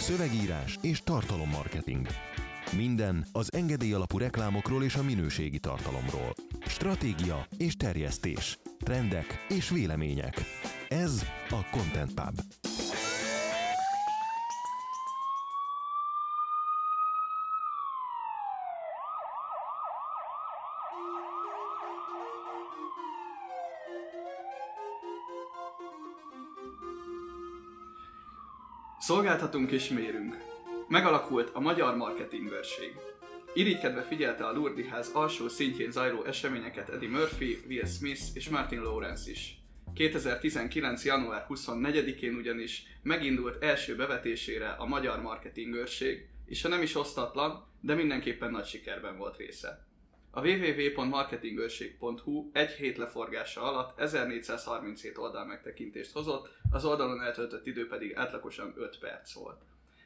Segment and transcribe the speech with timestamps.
[0.00, 2.06] Szövegírás és tartalommarketing.
[2.76, 6.34] Minden az engedély alapú reklámokról és a minőségi tartalomról.
[6.66, 8.58] Stratégia és terjesztés.
[8.78, 10.40] Trendek és vélemények.
[10.88, 12.65] Ez a Content Pub.
[29.06, 30.36] Szolgáltatunk és mérünk.
[30.88, 32.94] Megalakult a Magyar Marketingőrség.
[33.54, 38.82] Irigykedve figyelte a Lourdes ház alsó szintjén zajló eseményeket Eddie Murphy, Will Smith és Martin
[38.82, 39.58] Lawrence is.
[39.94, 41.04] 2019.
[41.04, 47.94] január 24-én ugyanis megindult első bevetésére a Magyar Marketingőrség, és ha nem is osztatlan, de
[47.94, 49.85] mindenképpen nagy sikerben volt része.
[50.36, 58.16] A www.marketingőrség.hu egy hét leforgása alatt 1437 oldal megtekintést hozott, az oldalon eltöltött idő pedig
[58.16, 59.60] átlagosan 5 perc volt.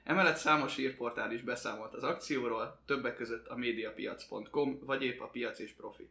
[0.05, 5.59] Emellett számos írportál is beszámolt az akcióról, többek között a mediapiac.com, vagy épp a piac
[5.59, 6.11] és profit.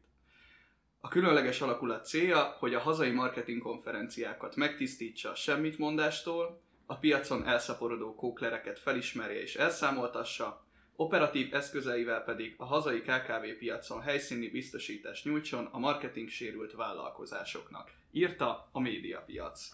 [0.99, 8.15] A különleges alakulat célja, hogy a hazai marketing konferenciákat megtisztítsa semmit mondástól, a piacon elszaporodó
[8.15, 10.67] kóklereket felismerje és elszámoltassa,
[10.99, 18.69] operatív eszközeivel pedig a hazai KKV piacon helyszíni biztosítást nyújtson a marketing sérült vállalkozásoknak, írta
[18.71, 19.69] a médiapiac.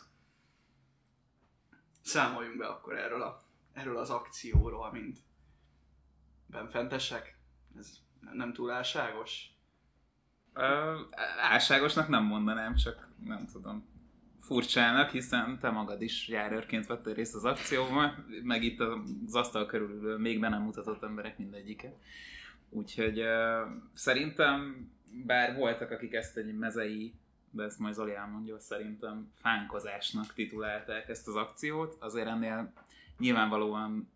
[2.02, 3.42] Számoljunk be akkor erről, a,
[3.74, 5.18] erről az akcióról, mint
[6.46, 7.38] benfentesek.
[7.78, 7.98] Ez
[8.34, 9.50] nem túl álságos?
[10.54, 11.00] Ö,
[11.40, 13.95] álságosnak nem mondanám, csak nem tudom
[14.46, 20.18] furcsának, hiszen te magad is járőrként vettél részt az akcióban, meg itt az asztal körül
[20.18, 21.94] még be nem mutatott emberek mindegyike.
[22.70, 23.28] Úgyhogy uh,
[23.94, 24.90] szerintem,
[25.26, 27.14] bár voltak, akik ezt egy mezei,
[27.52, 32.74] de ezt majd Zoli elmondja, szerintem fánkozásnak titulálták ezt az akciót, azért ennél
[33.18, 34.10] nyilvánvalóan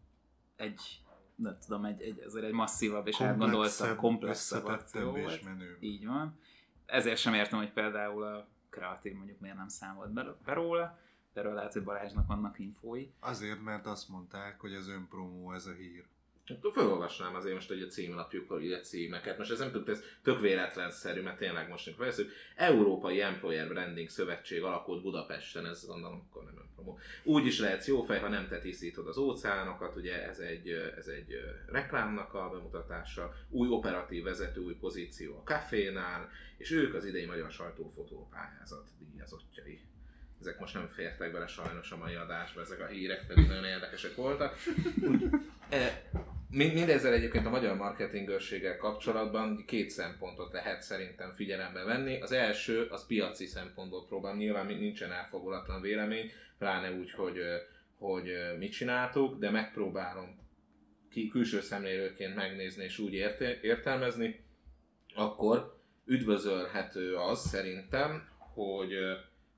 [0.55, 1.01] egy
[1.35, 5.49] nem tudom, egy, egy, azért egy masszívabb és átgondoltabb, komplexebb akció volt.
[5.79, 6.39] Így van.
[6.85, 10.99] Ezért sem értem, hogy például a kreatív mondjuk miért nem számolt be, be róla,
[11.33, 13.07] erről lehet, hogy Balázsnak vannak infói.
[13.19, 16.07] Azért, mert azt mondták, hogy ez önpromó ez a hír.
[16.49, 19.37] Hát felolvasnám azért most hogy a címlapjukkal, ugye címeket.
[19.37, 22.31] Most ez nem tud, ez tök véletlenszerű, mert tényleg most veszük.
[22.55, 26.99] Európai Employer Branding Szövetség alakult Budapesten, ez gondolom, akkor nem önpromó.
[27.23, 31.07] Úgy is lehetsz jó fej, ha nem te tisztítod az óceánokat, ugye ez egy, ez
[31.07, 31.33] egy
[31.67, 37.51] reklámnak a bemutatása, új operatív vezető, új pozíció a kafénál, és ők az idei Magyar
[37.51, 39.79] Sajtófotópályázat díjazottjai
[40.39, 44.15] ezek most nem fértek bele sajnos a mai adásba, ezek a hírek pedig nagyon érdekesek
[44.15, 44.55] voltak.
[45.07, 45.29] Úgy,
[45.69, 46.09] e,
[46.51, 52.21] Mindezzel egyébként a magyar marketingőrséggel kapcsolatban két szempontot lehet szerintem figyelembe venni.
[52.21, 57.37] Az első, az piaci szempontból próbál, nyilván nincsen elfogulatlan vélemény, pláne úgy, hogy,
[57.97, 60.39] hogy mit csináltuk, de megpróbálom
[61.11, 63.13] ki, külső szemlélőként megnézni és úgy
[63.61, 64.43] értelmezni,
[65.15, 68.93] akkor üdvözölhető az szerintem, hogy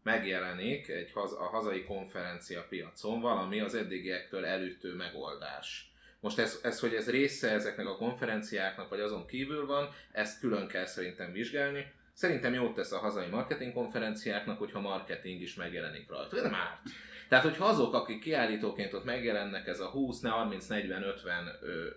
[0.04, 5.91] megjelenik egy haz, a hazai konferencia piacon valami az eddigiektől elütő megoldás
[6.22, 10.68] most ez, ez, hogy ez része ezeknek a konferenciáknak, vagy azon kívül van, ezt külön
[10.68, 11.92] kell szerintem vizsgálni.
[12.14, 16.36] Szerintem jót tesz a hazai marketing konferenciáknak, hogyha marketing is megjelenik rajta.
[16.36, 16.80] De nem árt.
[17.30, 21.88] Tehát, hogyha azok, akik kiállítóként ott megjelennek, ez a 20, 30, 40, 50 ö,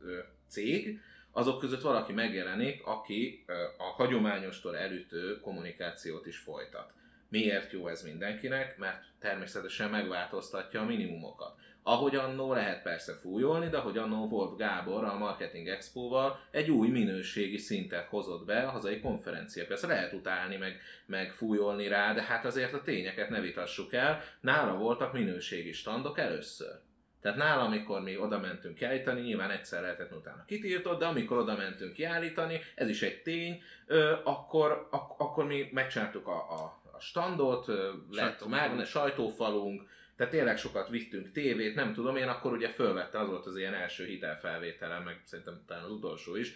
[0.00, 0.18] ö,
[0.48, 3.44] cég, azok között valaki megjelenik, aki
[3.78, 6.92] a hagyományostól elütő kommunikációt is folytat.
[7.28, 8.78] Miért jó ez mindenkinek?
[8.78, 11.58] Mert természetesen megváltoztatja a minimumokat.
[11.86, 16.88] Ahogy annó lehet persze fújolni, de ahogy annó Wolf Gábor a Marketing Expo-val egy új
[16.88, 19.66] minőségi szintet hozott be a hazai konferencia.
[19.66, 24.20] Persze lehet utálni, meg, meg fújolni rá, de hát azért a tényeket ne vitassuk el.
[24.40, 26.80] Nála voltak minőségi standok először.
[27.20, 31.56] Tehát nála, amikor mi oda mentünk kiállítani, nyilván egyszer lehetett utána kitiltott, de amikor oda
[31.56, 37.00] mentünk kiállítani, ez is egy tény, ö, akkor, ak- akkor mi megcsináltuk a, a, a
[37.00, 37.66] standot,
[38.10, 39.82] lett a mágne, sajtófalunk,
[40.16, 43.74] tehát tényleg sokat vittünk tévét, nem tudom, én akkor ugye fölvette, az volt az ilyen
[43.74, 46.54] első hitelfelvételem, meg szerintem talán az utolsó is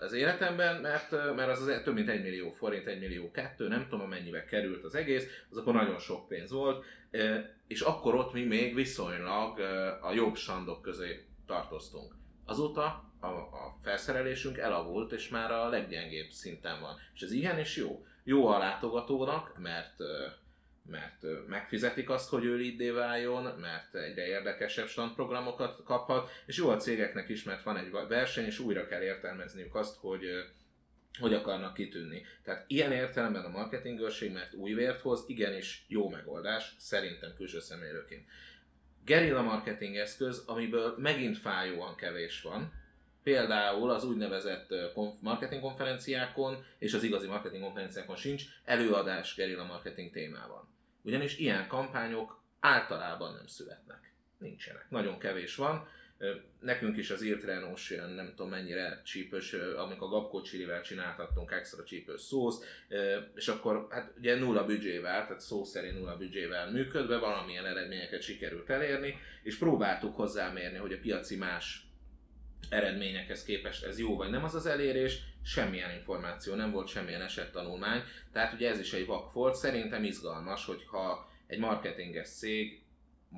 [0.00, 3.86] az életemben, mert, mert az, az több mint egy millió forint, egy millió kettő, nem
[3.88, 6.84] tudom mennyibe került az egész, az akkor nagyon sok pénz volt,
[7.66, 9.58] és akkor ott mi még viszonylag
[10.02, 12.14] a jobb sandok közé tartoztunk.
[12.44, 16.96] Azóta a, a felszerelésünk elavult, és már a leggyengébb szinten van.
[17.14, 18.04] És ez ilyen is jó.
[18.24, 19.94] Jó a látogatónak, mert
[20.90, 26.76] mert megfizetik azt, hogy ő lead váljon, mert egyre érdekesebb standprogramokat kaphat, és jó a
[26.76, 30.24] cégeknek is, mert van egy verseny, és újra kell értelmezniük azt, hogy
[31.18, 32.22] hogy akarnak kitűnni.
[32.42, 38.24] Tehát ilyen értelemben a marketingőrség, mert új vért hoz, igenis jó megoldás, szerintem külső szemlélőként.
[39.04, 42.72] gerilla marketing eszköz, amiből megint fájóan kevés van,
[43.22, 44.74] például az úgynevezett
[45.20, 50.75] marketing konferenciákon és az igazi marketing konferenciákon sincs előadás gerilla marketing témában.
[51.06, 54.12] Ugyanis ilyen kampányok általában nem születnek.
[54.38, 54.86] Nincsenek.
[54.90, 55.88] Nagyon kevés van.
[56.60, 61.50] Nekünk is az írt Renault ilyen nem tudom mennyire csípős, amikor a Gabko Chilivel csináltattunk
[61.50, 62.84] extra csípős szósz,
[63.34, 68.70] és akkor hát ugye nulla büdzsével, tehát szó szerint nulla büdzsével működve valamilyen eredményeket sikerült
[68.70, 71.85] elérni, és próbáltuk hozzámérni, hogy a piaci más
[72.68, 78.02] eredményekhez képest ez jó vagy nem az az elérés, semmilyen információ nem volt, semmilyen esettanulmány,
[78.32, 82.82] tehát ugye ez is egy vak volt, szerintem izgalmas, hogyha egy marketinges cég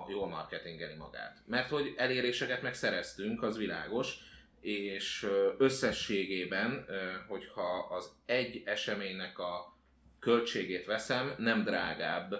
[0.08, 1.42] jól marketingeli magát.
[1.46, 4.18] Mert hogy eléréseket megszereztünk, az világos,
[4.60, 5.26] és
[5.58, 6.86] összességében,
[7.28, 9.76] hogyha az egy eseménynek a
[10.18, 12.34] költségét veszem, nem drágább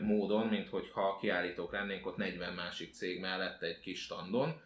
[0.00, 4.60] módon, mint hogyha kiállítók lennénk ott 40 másik cég mellett egy kis standon.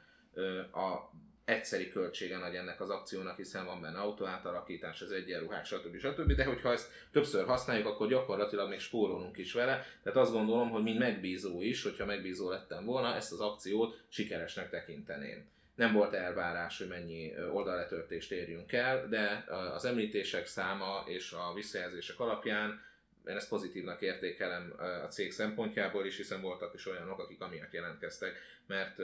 [0.72, 1.10] A
[1.50, 5.99] egyszeri költsége nagy ennek az akciónak, hiszen van benne autóátalakítás, az egyenruhák, stb.
[5.99, 6.32] stb.
[6.32, 9.87] De hogyha ezt többször használjuk, akkor gyakorlatilag még spórolunk is vele.
[10.02, 14.70] Tehát azt gondolom, hogy mint megbízó is, hogyha megbízó lettem volna, ezt az akciót sikeresnek
[14.70, 15.49] tekinteném.
[15.75, 19.44] Nem volt elvárás, hogy mennyi ö, oldaletörtést érjünk el, de
[19.75, 22.81] az említések száma és a visszajelzések alapján
[23.26, 28.38] én ezt pozitívnak értékelem a cég szempontjából is, hiszen voltak is olyanok, akik amiatt jelentkeztek,
[28.67, 28.99] mert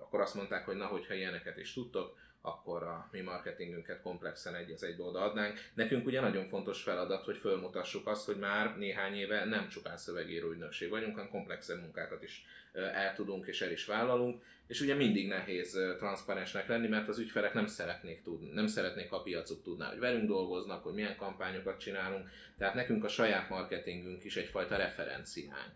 [0.00, 4.70] akkor azt mondták, hogy na, hogyha ilyeneket is tudtok, akkor a mi marketingünket komplexen egy
[4.70, 5.58] az egybe odaadnánk.
[5.74, 10.50] Nekünk ugye nagyon fontos feladat, hogy fölmutassuk azt, hogy már néhány éve nem csupán szövegíró
[10.50, 15.28] ügynökség vagyunk, hanem komplexebb munkákat is el tudunk és el is vállalunk, és ugye mindig
[15.28, 19.88] nehéz transzparensnek lenni, mert az ügyfelek nem szeretnék tudni, nem szeretnék, ha a piacuk tudná,
[19.88, 25.72] hogy velünk dolgoznak, hogy milyen kampányokat csinálunk, tehát nekünk a saját marketingünk is egyfajta referenciánk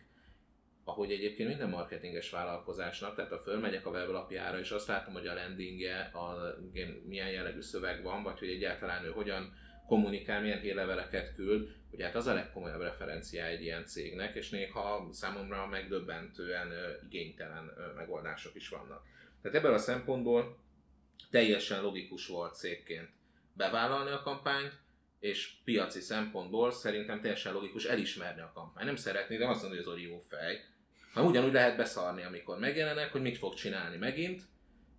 [0.85, 5.35] ahogy egyébként minden marketinges vállalkozásnak, tehát ha fölmegyek a weblapjára, és azt látom, hogy a
[5.35, 6.55] landingje, a,
[7.05, 9.53] milyen jellegű szöveg van, vagy hogy egyáltalán ő hogyan
[9.87, 15.09] kommunikál, milyen hírleveleket küld, hogy hát az a legkomolyabb referencia egy ilyen cégnek, és néha
[15.11, 16.73] számomra megdöbbentően
[17.05, 19.03] igénytelen megoldások is vannak.
[19.43, 20.59] Tehát ebből a szempontból
[21.31, 23.09] teljesen logikus volt cégként
[23.53, 24.73] bevállalni a kampányt,
[25.21, 28.87] és piaci szempontból szerintem teljesen logikus elismerni a kampányt.
[28.87, 30.65] Nem szeretni, de azt mondani, hogy az jó fej.
[31.15, 34.43] Mert ugyanúgy lehet beszarni, amikor megjelenek, hogy mit fog csinálni megint,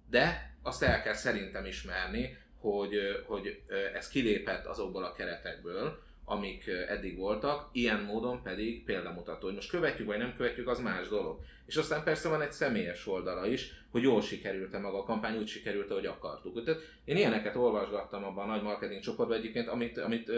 [0.09, 3.61] de azt el kell szerintem ismerni, hogy, hogy
[3.93, 10.07] ez kilépett azokból a keretekből, amik eddig voltak, ilyen módon pedig példamutató, hogy most követjük
[10.07, 11.39] vagy nem követjük, az más dolog.
[11.65, 15.47] És aztán persze van egy személyes oldala is, hogy jól sikerült-e maga a kampány, úgy
[15.47, 16.63] sikerült ahogy akartuk.
[16.63, 20.29] Tehát én ilyeneket olvasgattam abban a nagy marketing csoportban egyébként, amit, amit,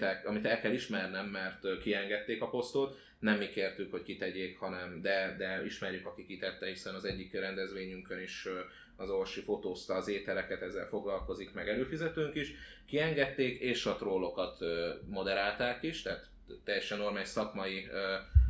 [0.00, 4.58] el, amit el kell ismernem, mert ö, kiengedték a posztot, nem mi kértük, hogy kitegyék,
[4.58, 8.48] hanem de, de ismerjük, aki kitette, hiszen az egyik rendezvényünkön is
[8.96, 12.52] az Orsi fotózta az ételeket, ezzel foglalkozik, meg előfizetőnk is.
[12.86, 14.58] Kiengedték, és a trollokat
[15.06, 16.26] moderálták is, tehát
[16.64, 17.88] teljesen normális szakmai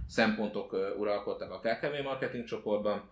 [0.06, 3.11] szempontok uralkodtak a KKV marketing csoportban.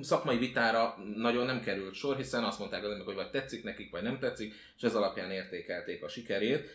[0.00, 3.90] Szakmai vitára nagyon nem került sor, hiszen azt mondták az emberek, hogy vagy tetszik nekik,
[3.90, 6.68] vagy nem tetszik, és ez alapján értékelték a sikerét.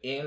[0.00, 0.24] Én,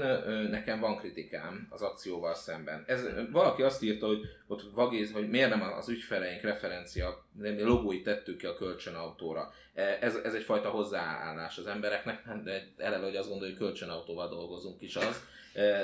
[0.49, 2.83] nekem van kritikám az akcióval szemben.
[2.87, 8.03] Ez, valaki azt írta, hogy ott vagéz, hogy miért nem az ügyfeleink referencia, nem, logóit
[8.03, 9.53] tettük ki a kölcsönautóra.
[9.99, 14.95] Ez, ez egyfajta hozzáállás az embereknek, de eleve, hogy azt gondolja, hogy kölcsönautóval dolgozunk is
[14.95, 15.23] az,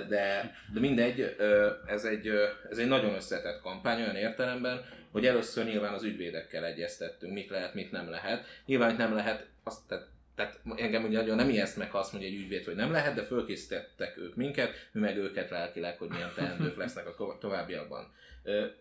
[0.07, 1.35] de, de mindegy,
[1.85, 2.27] ez egy,
[2.69, 7.73] ez egy nagyon összetett kampány olyan értelemben, hogy először nyilván az ügyvédekkel egyeztettünk, mit lehet,
[7.73, 8.45] mit nem lehet.
[8.65, 12.11] Nyilván itt nem lehet, azt, tehát, tehát engem ugye nagyon nem ijeszt meg, ha azt
[12.11, 16.09] mondja egy ügyvéd, hogy nem lehet, de fölkészítettek ők minket, mi meg őket lelkileg, hogy
[16.09, 18.13] milyen teendők lesznek a továbbiakban.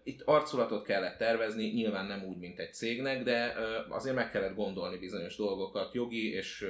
[0.02, 3.54] Itt arculatot kellett tervezni, nyilván nem úgy, mint egy cégnek, de
[3.88, 6.66] azért meg kellett gondolni bizonyos dolgokat, jogi és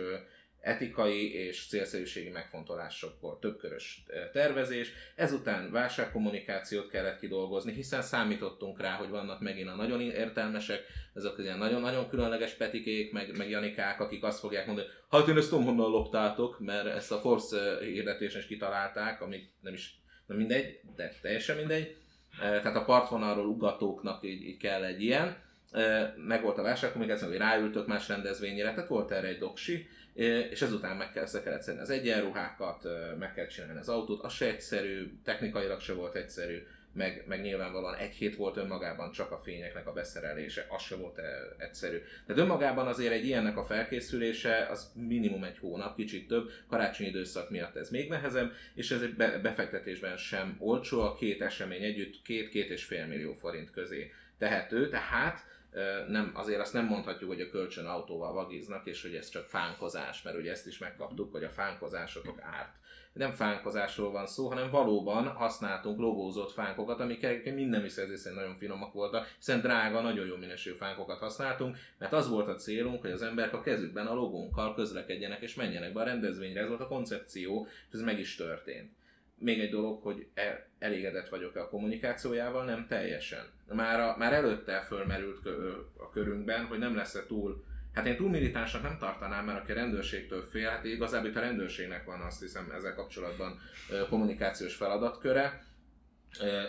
[0.61, 4.93] etikai és célszerűségi megfontolásokból többkörös tervezés.
[5.15, 10.83] Ezután válságkommunikációt kellett kidolgozni, hiszen számítottunk rá, hogy vannak megint a nagyon értelmesek,
[11.15, 15.49] ezek ilyen nagyon-nagyon különleges petikék, meg, meg Janikák, akik azt fogják mondani, hát én ezt
[15.49, 20.81] tudom, honnan loptátok, mert ezt a Force hirdetésen is kitalálták, amit nem is, nem mindegy,
[20.97, 21.97] de teljesen mindegy.
[22.41, 25.47] Eh, Tehát a partvonalról ugatóknak így, így kell egy ilyen.
[26.17, 29.88] Meg volt a válságkommunikáció, hogy ráültök más rendezvényre, tehát volt erre egy doksi,
[30.50, 35.12] és ezután meg kell, szedni az egyenruhákat, meg kell csinálni az autót, az se egyszerű,
[35.25, 39.92] technikailag se volt egyszerű, meg, meg nyilvánvalóan egy hét volt önmagában csak a fényeknek a
[39.92, 41.20] beszerelése, az se volt
[41.56, 41.98] egyszerű.
[42.26, 47.50] Tehát önmagában azért egy ilyennek a felkészülése az minimum egy hónap, kicsit több, karácsonyi időszak
[47.50, 52.22] miatt ez még nehezebb, és ez egy be- befektetésben sem olcsó, a két esemény együtt
[52.22, 55.46] két-két és fél millió forint közé tehető, tehát
[56.08, 60.22] nem, azért azt nem mondhatjuk, hogy a kölcsön autóval vagiznak, és hogy ez csak fánkozás,
[60.22, 62.76] mert ugye ezt is megkaptuk, hogy a fánkozásotok árt.
[63.12, 68.92] Nem fánkozásról van szó, hanem valóban használtunk logózott fánkokat, amik egyébként minden visszajelzés nagyon finomak
[68.92, 73.22] voltak, hiszen drága, nagyon jó minőségű fánkokat használtunk, mert az volt a célunk, hogy az
[73.22, 77.66] emberek a kezükben a logónkkal közlekedjenek és menjenek be a rendezvényre, ez volt a koncepció,
[77.88, 78.98] és ez meg is történt
[79.38, 83.47] még egy dolog, hogy e, elégedett vagyok-e a kommunikációjával, nem teljesen.
[83.66, 85.47] Már, a, már előtte fölmerült
[85.97, 87.66] a körünkben, hogy nem lesz-e túl
[87.99, 91.40] Hát én túl militánsnak nem tartanám, mert aki a rendőrségtől fél, hát igazából itt a
[91.40, 93.59] rendőrségnek van azt hiszem ezzel kapcsolatban
[94.09, 95.64] kommunikációs feladatköre,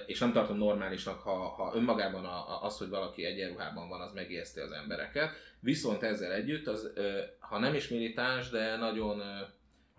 [0.05, 2.25] és nem tartom normálisnak, ha, ha önmagában
[2.61, 5.29] az, hogy valaki egyenruhában van, az megijeszti az embereket.
[5.59, 6.93] Viszont ezzel együtt, az,
[7.39, 9.21] ha nem is militáns, de nagyon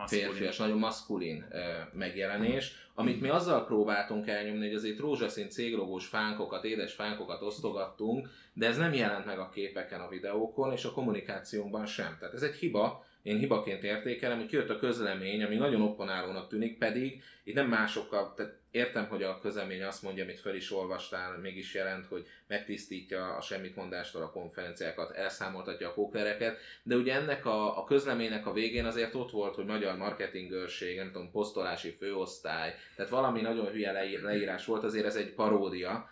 [0.07, 1.45] férfias, nagyon maszkulin
[1.93, 8.67] megjelenés, amit mi azzal próbáltunk elnyomni, hogy azért rózsaszín céglogós fánkokat, édes fánkokat osztogattunk, de
[8.67, 12.17] ez nem jelent meg a képeken, a videókon, és a kommunikációnkban sem.
[12.19, 16.79] Tehát ez egy hiba, én hibaként értékelem, hogy kijött a közlemény, ami nagyon opponálónak tűnik,
[16.79, 21.39] pedig itt nem másokkal, tehát értem, hogy a közlemény azt mondja, amit fel is olvastál,
[21.39, 27.47] mégis jelent, hogy megtisztítja a semmit mondástól a konferenciákat, elszámoltatja a póklereket, de ugye ennek
[27.47, 32.75] a, a közleménynek a végén azért ott volt, hogy magyar marketingőrség, nem tudom, posztolási főosztály,
[32.97, 36.09] tehát valami nagyon hülye leírás volt, azért ez egy paródia,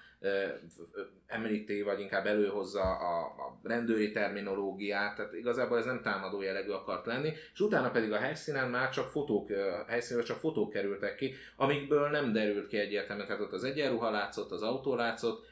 [1.27, 7.07] említi, vagy inkább előhozza a, a rendőri terminológiát, tehát igazából ez nem támadó jellegű akart
[7.07, 9.51] lenni, és utána pedig a helyszínen már csak fotók,
[9.87, 14.51] helyszínről csak fotók kerültek ki, amikből nem derült ki egyértelműen, tehát ott az egyenruha látszott,
[14.51, 15.47] az autó látszott,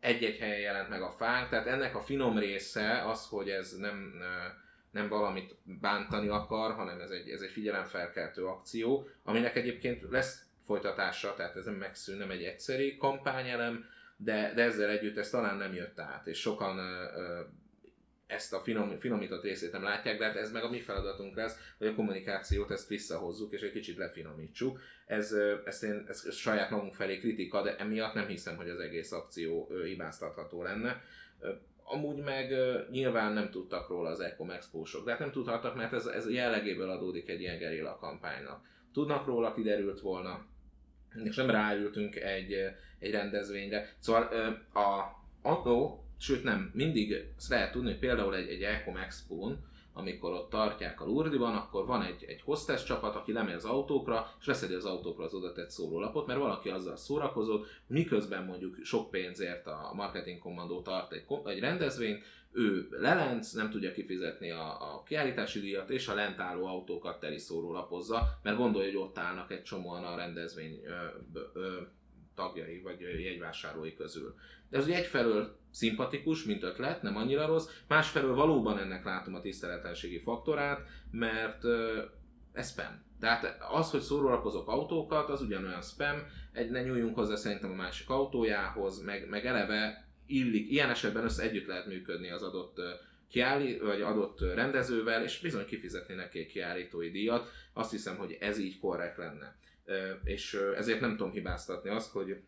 [0.00, 4.12] egy-egy helyen jelent meg a fánk, tehát ennek a finom része az, hogy ez nem,
[4.90, 11.34] nem valamit bántani akar, hanem ez egy, ez egy figyelemfelkeltő akció, aminek egyébként lesz folytatása,
[11.34, 13.84] tehát ez nem megszűn, nem egy egyszerű kampányelem,
[14.16, 16.78] de, de ezzel együtt ez talán nem jött át, és sokan
[18.26, 21.58] ezt a finom, finomított részét nem látják, de hát ez meg a mi feladatunk lesz,
[21.78, 24.80] hogy a kommunikációt ezt visszahozzuk, és egy kicsit lefinomítsuk.
[25.06, 25.32] Ez,
[25.64, 29.70] ezt én, ez saját magunk felé kritika, de emiatt nem hiszem, hogy az egész akció
[29.84, 31.02] hibáztatható lenne.
[31.82, 32.54] Amúgy meg
[32.90, 36.90] nyilván nem tudtak róla az Ecom Expo-sok, de hát nem tudhattak, mert ez, ez jellegéből
[36.90, 38.66] adódik egy ilyen gerilla kampánynak.
[38.92, 40.46] Tudnak róla, kiderült volna,
[41.24, 42.54] és nem ráültünk egy,
[42.98, 43.88] egy rendezvényre.
[43.98, 44.22] Szóval
[44.72, 49.58] a, attól, sőt nem, mindig azt lehet tudni, hogy például egy, egy Ecom Expo-n,
[49.96, 54.30] amikor ott tartják a Lourdiban, akkor van egy, egy hostess csapat, aki lemegy az autókra,
[54.40, 59.10] és leszedi az autókra az oda tett szórólapot, mert valaki azzal szórakozott, miközben mondjuk sok
[59.10, 65.02] pénzért a marketing kommandó tart egy, egy rendezvényt, ő lelenc, nem tudja kifizetni a, a
[65.02, 69.62] kiállítási díjat, és a lent álló autókat teli szórólapozza, mert gondolja, hogy ott állnak egy
[69.62, 71.76] csomóan a rendezvény ö, ö,
[72.36, 74.34] tagjai vagy jegyvásárlói közül.
[74.70, 79.40] De ez ugye egyfelől szimpatikus, mint ötlet, nem annyira rossz, másfelől valóban ennek látom a
[79.40, 81.64] tiszteletlenségi faktorát, mert
[82.52, 83.04] ez spam.
[83.20, 86.16] Tehát az, hogy szórólapozok autókat, az ugyanolyan spam,
[86.52, 91.42] egy, ne nyúljunk hozzá szerintem a másik autójához, meg, meg eleve illik, ilyen esetben össze
[91.42, 92.80] együtt lehet működni az adott
[93.28, 97.50] kiállít, vagy adott rendezővel, és bizony kifizetni neki egy kiállítói díjat.
[97.72, 99.56] Azt hiszem, hogy ez így korrekt lenne.
[100.24, 102.40] És ezért nem tudom hibáztatni azt, hogy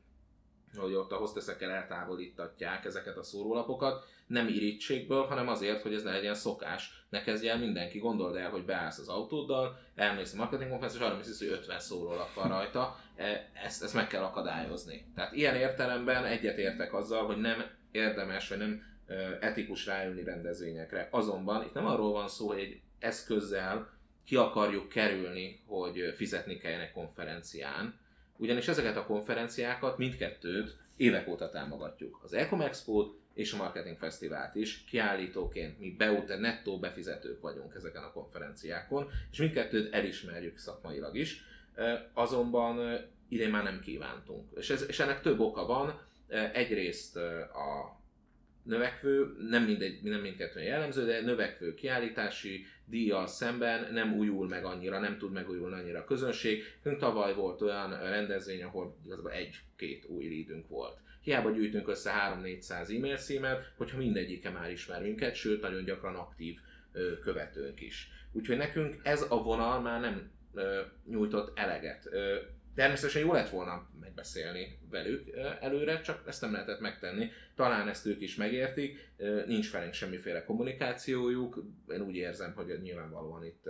[0.76, 6.11] hogy ott a hosteszekkel eltávolítatják ezeket a szórólapokat, nem irítségből, hanem azért, hogy ez ne
[6.11, 7.07] legyen szokás.
[7.09, 11.12] Ne kezdj el mindenki, gondold el, hogy beállsz az autóddal, elmész a marketing konferenciára, és
[11.12, 15.12] arra hisz, hogy 50 szórólap van rajta, e, ezt, ezt meg kell akadályozni.
[15.14, 18.83] Tehát ilyen értelemben egyetértek azzal, hogy nem érdemes, vagy nem
[19.40, 21.09] etikus rájönni rendezvényekre.
[21.11, 23.98] Azonban itt nem arról van szó, hogy egy eszközzel
[24.28, 27.99] ki akarjuk kerülni, hogy fizetni kelljen egy konferencián,
[28.37, 32.20] ugyanis ezeket a konferenciákat, mindkettőt évek óta támogatjuk.
[32.23, 38.02] Az Ecom expo és a Marketing Fesztivált is kiállítóként mi beute nettó befizetők vagyunk ezeken
[38.02, 41.44] a konferenciákon, és mindkettőt elismerjük szakmailag is,
[42.12, 44.52] azonban idén már nem kívántunk.
[44.56, 46.00] És, ez, és ennek több oka van.
[46.52, 47.98] Egyrészt a
[48.68, 54.98] növekvő, nem, mindegy, nem mindkettően jellemző, de növekvő kiállítási díjjal szemben nem újul meg annyira,
[54.98, 60.68] nem tud megújulni annyira a közönség.Ünk tavaly volt olyan rendezvény, ahol igazából egy-két új leadünk
[60.68, 60.98] volt.
[61.22, 66.58] Hiába gyűjtünk össze 3-400 e-mail címet, hogyha mindegyike már ismer minket, sőt nagyon gyakran aktív
[67.22, 68.10] követőnk is.
[68.32, 70.30] Úgyhogy nekünk ez a vonal már nem
[71.10, 72.08] nyújtott eleget.
[72.78, 77.30] Természetesen jó lett volna megbeszélni velük előre, csak ezt nem lehetett megtenni.
[77.54, 79.11] Talán ezt ők is megértik,
[79.47, 81.64] nincs felénk semmiféle kommunikációjuk.
[81.88, 83.64] Én úgy érzem, hogy nyilvánvalóan itt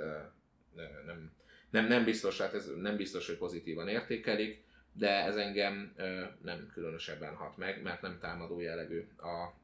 [1.06, 1.32] nem,
[1.70, 5.94] nem, nem biztos, hát ez nem biztos, hogy pozitívan értékelik, de ez engem
[6.42, 9.54] nem különösebben hat meg, mert nem támadó jellegű a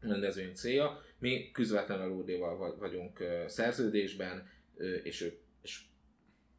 [0.00, 1.02] rendezvény célja.
[1.18, 4.50] Mi közvetlenül Lódéval vagyunk szerződésben,
[5.02, 5.80] és ők és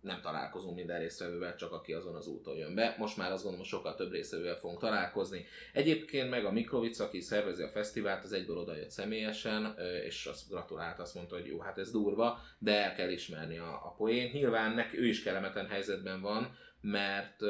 [0.01, 2.95] nem találkozunk minden résztvevővel, csak aki azon az úton jön be.
[2.97, 5.45] Most már azt gondolom, sokkal több résztvevővel fogunk találkozni.
[5.73, 9.75] Egyébként meg a Mikrovic, aki szervezi a fesztivált, az egyből odajött személyesen,
[10.05, 13.71] és azt gratulált, azt mondta, hogy jó, hát ez durva, de el kell ismerni a,
[13.71, 14.33] a poént.
[14.33, 17.41] Nyilván neki, ő is kellemetlen helyzetben van, mert,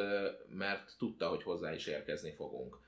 [0.50, 2.80] mert tudta, hogy hozzá is érkezni fogunk.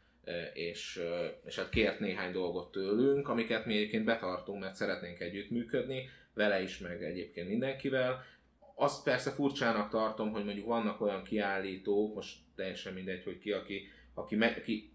[0.54, 1.02] És,
[1.46, 6.78] és hát kért néhány dolgot tőlünk, amiket mi egyébként betartunk, mert szeretnénk együttműködni, vele is,
[6.78, 8.24] meg egyébként mindenkivel.
[8.82, 13.88] Azt persze furcsának tartom, hogy mondjuk vannak olyan kiállítók, most teljesen mindegy, hogy ki, aki,
[14.14, 14.92] aki, me, aki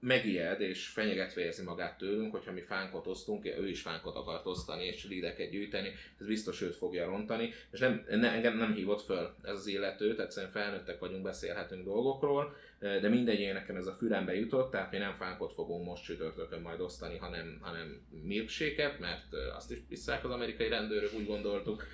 [0.00, 4.84] megijed és fenyegetve érzi magát tőlünk, hogyha mi fánkot osztunk, ő is fánkot akart osztani
[4.84, 5.88] és lideket gyűjteni,
[6.20, 10.10] ez biztos őt fogja rontani, és nem, ne, engem nem hívott föl ez az illető,
[10.10, 14.98] tehát egyszerűen felnőttek vagyunk, beszélhetünk dolgokról, de mindegy, nekem ez a fülembe jutott, tehát mi
[14.98, 20.30] nem fánkot fogunk most csütörtökön majd osztani, hanem, hanem milkshake mert azt is visszák az
[20.30, 21.84] amerikai rendőrök, úgy gondoltuk.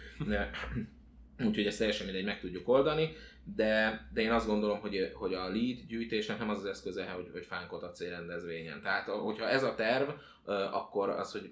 [1.39, 3.13] Úgyhogy ezt teljesen mindegy meg tudjuk oldani,
[3.57, 7.29] de, de én azt gondolom, hogy, hogy a lead gyűjtésnek nem az az eszköze, hogy,
[7.33, 8.83] hogy fánkot adsz egy rendezvényen.
[8.83, 10.09] Tehát hogyha ez a terv,
[10.73, 11.51] akkor az, hogy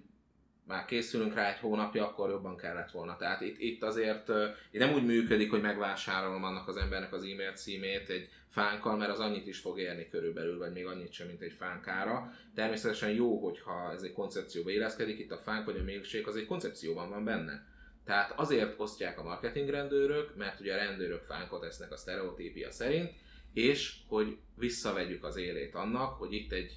[0.67, 3.17] már készülünk rá egy hónapja, akkor jobban kellett volna.
[3.17, 4.29] Tehát itt, itt azért
[4.71, 9.11] itt nem úgy működik, hogy megvásárolom annak az embernek az e-mail címét egy fánkkal, mert
[9.11, 12.33] az annyit is fog érni körülbelül, vagy még annyit sem, mint egy fánkára.
[12.55, 16.47] Természetesen jó, hogyha ez egy koncepcióba éleszkedik, itt a fánk vagy a milkshake az egy
[16.47, 17.67] koncepcióban van benne.
[18.05, 23.13] Tehát azért osztják a marketing rendőrök, mert ugye a rendőrök fánkot esznek a sztereotípia szerint,
[23.53, 26.77] és hogy visszavegyük az élét annak, hogy itt egy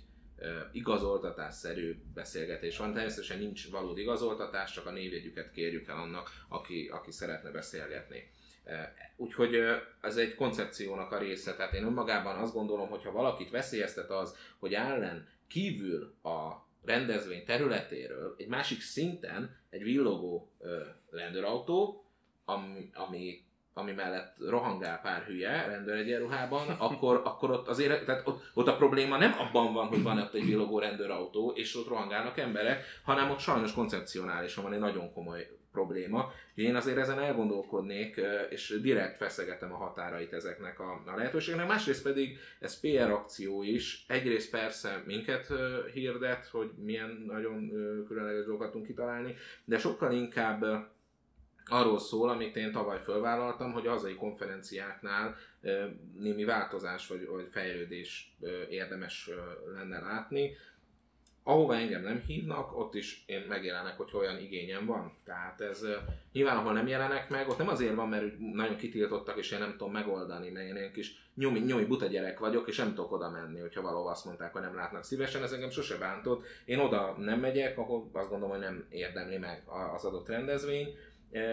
[0.72, 2.94] igazoltatásszerű beszélgetés van.
[2.94, 8.32] Természetesen nincs valódi igazoltatás, csak a névjegyüket kérjük el annak, aki, aki szeretne beszélgetni.
[9.16, 9.56] Úgyhogy
[10.02, 11.56] ez egy koncepciónak a része.
[11.56, 17.46] Tehát én önmagában azt gondolom, hogy ha valakit veszélyeztet az, hogy ellen kívül a rendezvény
[17.46, 20.52] területéről egy másik szinten egy villogó
[21.12, 22.06] rendőrautó,
[22.46, 23.44] ami, ami
[23.78, 29.18] ami mellett rohangál pár hülye rendőregyenruhában, akkor, akkor ott azért, tehát ott, ott, a probléma
[29.18, 33.40] nem abban van, hogy van ott egy villogó rendőrautó, és ott rohangálnak emberek, hanem ott
[33.40, 36.32] sajnos koncepcionálisan van egy nagyon komoly probléma.
[36.54, 41.68] Én azért ezen elgondolkodnék, és direkt feszegetem a határait ezeknek a, a lehetőségnek.
[41.68, 44.06] Másrészt pedig ez PR akció is.
[44.08, 45.48] Egyrészt persze minket
[45.94, 47.70] hirdet, hogy milyen nagyon
[48.08, 49.36] különleges dolgokat tudunk kitalálni,
[49.66, 50.66] de sokkal inkább
[51.66, 55.36] arról szól, amit én tavaly fölvállaltam, hogy a hazai konferenciáknál
[56.18, 58.38] némi változás vagy, vagy fejlődés
[58.70, 59.30] érdemes
[59.74, 60.56] lenne látni.
[61.48, 65.14] Ahova engem nem hívnak, ott is én megjelenek, hogy olyan igényem van.
[65.26, 65.86] Tehát ez
[66.32, 69.72] nyilván, ahol nem jelenek meg, ott nem azért van, mert nagyon kitiltottak, és én nem
[69.72, 73.30] tudom megoldani, mert én egy kis nyomi, nyomi buta gyerek vagyok, és nem tudok oda
[73.30, 76.46] menni, hogyha valahol azt mondták, hogy nem látnak szívesen, ez engem sose bántott.
[76.66, 80.96] Én oda nem megyek, ahol azt gondolom, hogy nem érdemli meg az adott rendezvény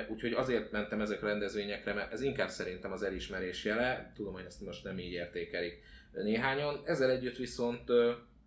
[0.09, 4.12] Úgyhogy azért mentem ezekre a rendezvényekre, mert ez inkább szerintem az elismerés jele.
[4.14, 6.83] Tudom, hogy ezt most nem így értékelik néhányan.
[6.85, 7.90] Ezzel együtt viszont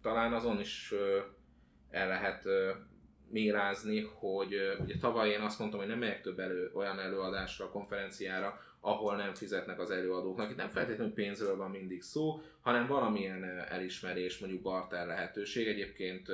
[0.02, 0.94] talán azon is
[1.96, 2.48] el lehet
[3.30, 8.60] mérázni, hogy ugye tavaly én azt mondtam, hogy nem megyek több elő, olyan előadásra, konferenciára,
[8.80, 10.52] ahol nem fizetnek az előadóknak.
[10.52, 15.68] Itt nem feltétlenül pénzről van mindig szó, hanem valamilyen elismerés, mondjuk barter lehetőség.
[15.68, 16.32] Egyébként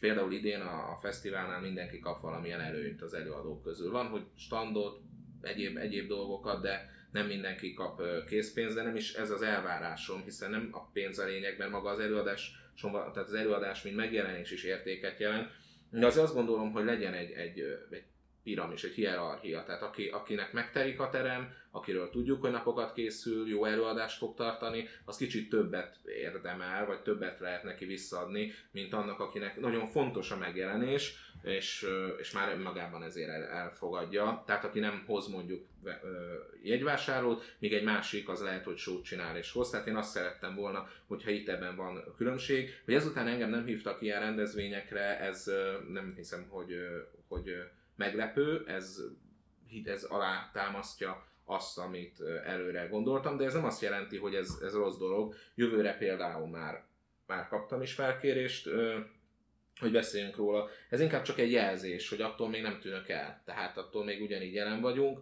[0.00, 3.90] például idén a, fesztiválnál mindenki kap valamilyen előnyt az előadók közül.
[3.90, 5.00] Van, hogy standot,
[5.40, 10.50] egyéb, egyéb dolgokat, de nem mindenki kap készpénzt, de nem is ez az elvárásom, hiszen
[10.50, 14.62] nem a pénz a lényeg, mert maga az előadás, tehát az előadás, mint megjelenés is
[14.64, 15.50] értéket jelent.
[15.90, 17.60] De azért azt gondolom, hogy legyen egy, egy,
[17.90, 18.04] egy
[18.42, 19.64] piramis, egy hierarchia.
[19.64, 24.88] Tehát aki, akinek megterik a terem, akiről tudjuk, hogy napokat készül, jó előadást fog tartani,
[25.04, 30.36] az kicsit többet érdemel, vagy többet lehet neki visszaadni, mint annak, akinek nagyon fontos a
[30.36, 31.86] megjelenés, és,
[32.18, 34.42] és már önmagában ezért elfogadja.
[34.46, 35.66] Tehát aki nem hoz mondjuk
[36.62, 39.70] jegyvásárlót, míg egy másik az lehet, hogy sót csinál és hoz.
[39.70, 42.80] Tehát én azt szerettem volna, hogyha itt ebben van különbség.
[42.84, 45.50] Hogy ezután engem nem hívtak ilyen rendezvényekre, ez
[45.88, 46.74] nem hiszem, hogy,
[47.28, 47.54] hogy
[47.96, 49.00] meglepő, ez,
[49.84, 54.74] ez alá támasztja azt, amit előre gondoltam, de ez nem azt jelenti, hogy ez, ez
[54.74, 55.34] rossz dolog.
[55.54, 56.84] Jövőre például már,
[57.26, 58.68] már kaptam is felkérést,
[59.80, 60.68] hogy beszéljünk róla.
[60.90, 63.42] Ez inkább csak egy jelzés, hogy attól még nem tűnök el.
[63.44, 65.20] Tehát attól még ugyanígy jelen vagyunk.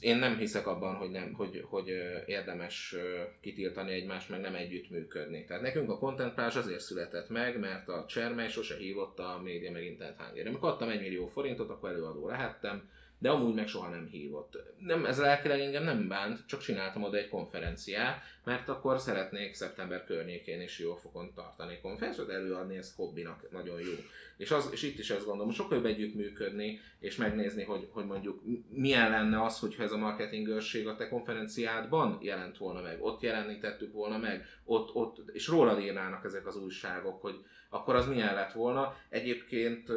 [0.00, 1.88] én nem hiszek abban, hogy, nem, hogy, hogy
[2.26, 2.96] érdemes
[3.40, 5.44] kitiltani egymást, meg nem együttműködni.
[5.44, 9.70] Tehát nekünk a Content Page azért született meg, mert a Csermely sose hívott a média
[9.70, 10.48] meg Internet Hungary.
[10.48, 14.58] Amikor adtam egy millió forintot, akkor előadó lehettem, de amúgy meg soha nem hívott.
[14.78, 20.04] Nem, ez lelkileg engem nem bánt, csak csináltam oda egy konferenciát, mert akkor szeretnék szeptember
[20.04, 23.92] környékén is jól fokon tartani konferenciát, előadni, ez hobbinak nagyon jó.
[24.36, 28.42] És, az, és itt is ezt gondolom, sokkal jobb együttműködni, és megnézni, hogy, hogy mondjuk
[28.68, 33.92] milyen lenne az, hogyha ez a marketingőrség a te konferenciádban jelent volna meg, ott jelenítettük
[33.92, 38.52] volna meg, ott, ott, és rólad írnának ezek az újságok, hogy akkor az milyen lett
[38.52, 38.96] volna.
[39.08, 39.90] Egyébként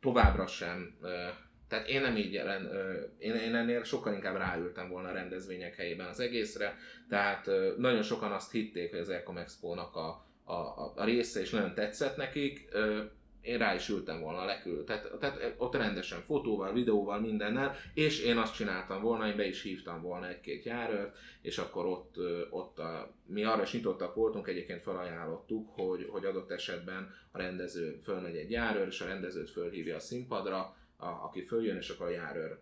[0.00, 0.96] továbbra sem
[1.68, 2.70] tehát én nem így jelen,
[3.18, 6.76] én, én ennél sokkal inkább ráültem volna a rendezvények helyében az egészre,
[7.08, 10.54] tehát nagyon sokan azt hitték, hogy az Ecom Expo-nak a, a,
[10.96, 12.68] a, része, és nagyon tetszett nekik,
[13.46, 14.84] én rá is ültem volna lekül.
[14.84, 19.62] Tehát, tehát ott rendesen fotóval, videóval, mindennel, és én azt csináltam volna, én be is
[19.62, 22.16] hívtam volna egy-két járőrt, és akkor ott,
[22.50, 27.98] ott a, mi arra is nyitottak voltunk, egyébként felajánlottuk, hogy, hogy adott esetben a rendező
[28.02, 32.10] fölmegy egy járőr, és a rendezőt fölhívja a színpadra, a, aki följön, és akkor a
[32.10, 32.58] járőr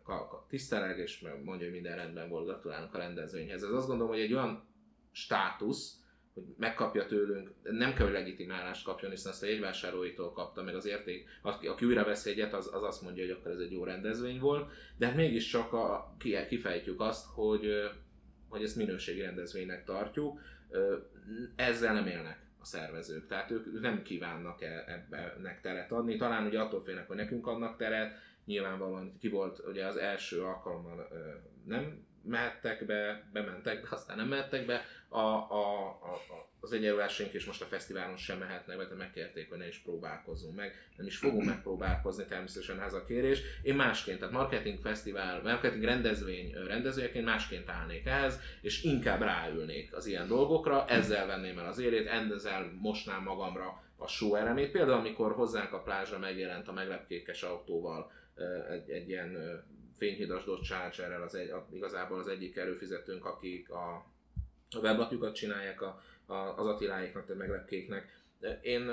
[0.49, 3.63] tiszteleg, és mondja, hogy minden rendben volt, gratulálunk a rendezvényhez.
[3.63, 4.69] Ez azt gondolom, hogy egy olyan
[5.13, 5.99] státusz,
[6.35, 10.87] hogy megkapja tőlünk, nem kell, hogy legitimálást kapjon, hiszen ezt a jegyvásárlóitól kapta, meg az
[10.87, 13.85] érték, aki, aki újra vesz egyet, az, az azt mondja, hogy akkor ez egy jó
[13.85, 17.71] rendezvény volt, de hát mégiscsak a, ki- kifejtjük azt, hogy,
[18.49, 20.41] hogy ezt minőségi rendezvénynek tartjuk,
[21.57, 26.61] ezzel nem élnek a szervezők, tehát ők nem kívánnak e- ebbenek teret adni, talán ugye
[26.61, 31.09] attól félnek, hogy nekünk adnak teret, nyilvánvalóan ki volt ugye az első alkalommal
[31.65, 37.45] nem mehettek be, bementek, de aztán nem mehettek be, a, a, a, az egyenruhásaink és
[37.45, 40.89] most a fesztiválon sem mehetnek be, de megkérték, hogy ne is próbálkozzunk meg.
[40.97, 43.43] Nem is fogunk megpróbálkozni, természetesen ez a kérés.
[43.63, 50.07] Én másként, tehát marketing fesztivál, marketing rendezvény rendezőjeként másként állnék ehhez, és inkább ráülnék az
[50.07, 54.71] ilyen dolgokra, ezzel venném el az érét, ezzel mosnám magamra a show elemét.
[54.71, 58.13] Például, amikor hozzánk a plázsra megjelent a meglepkékes autóval
[58.71, 59.63] egy, egy ilyen
[59.97, 64.07] fényhidas Dodge Chargerrel az egy, a, igazából az egyik előfizetőnk, akik a,
[64.71, 68.23] a weblapjukat csinálják a, a, az Attiláéknak, a meglepkéknek.
[68.63, 68.91] Én,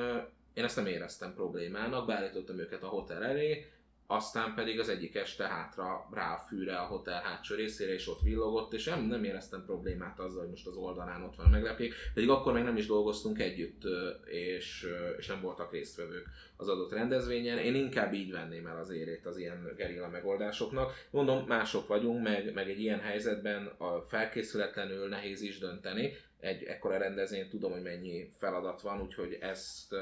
[0.54, 3.72] én ezt nem éreztem problémának, beállítottam őket a hotel elé,
[4.12, 8.22] aztán pedig az egyik este hátra rá a fűre a hotel hátsó részére, és ott
[8.22, 11.94] villogott, és nem, nem éreztem problémát azzal, hogy most az oldalán ott van a meglepkék,
[12.14, 13.82] pedig akkor még nem is dolgoztunk együtt,
[14.26, 17.58] és, és nem voltak résztvevők az adott rendezvényen.
[17.58, 20.94] Én inkább így venném el az érét az ilyen gerilla megoldásoknak.
[21.10, 26.14] Mondom, mások vagyunk, meg, meg egy ilyen helyzetben a felkészületlenül nehéz is dönteni.
[26.40, 29.96] Egy ekkora rendezvény tudom, hogy mennyi feladat van, úgyhogy ezt,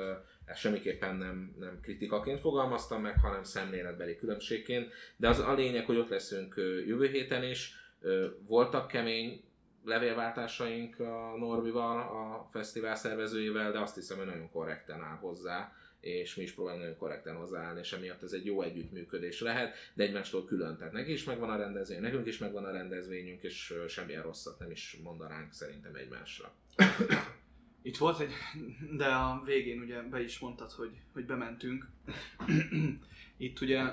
[0.49, 4.91] ezt semmiképpen nem, nem kritikaként fogalmaztam meg, hanem szemléletbeli különbségként.
[5.15, 6.53] De az a lényeg, hogy ott leszünk
[6.85, 7.75] jövő héten is.
[8.47, 9.43] Voltak kemény
[9.85, 16.35] levélváltásaink a Norbival, a fesztivál szervezőjével, de azt hiszem, hogy nagyon korrekten áll hozzá és
[16.35, 20.45] mi is próbálunk nagyon korrekten hozzáállni, és emiatt ez egy jó együttműködés lehet, de egymástól
[20.45, 20.77] külön.
[20.77, 24.71] Tehát neki is megvan a rendezvény, nekünk is megvan a rendezvényünk, és semmilyen rosszat nem
[24.71, 26.51] is mondanánk szerintem egymásra.
[27.81, 28.33] Itt volt egy,
[28.91, 31.89] de a végén ugye be is mondtad, hogy, hogy bementünk.
[33.37, 33.83] Itt ugye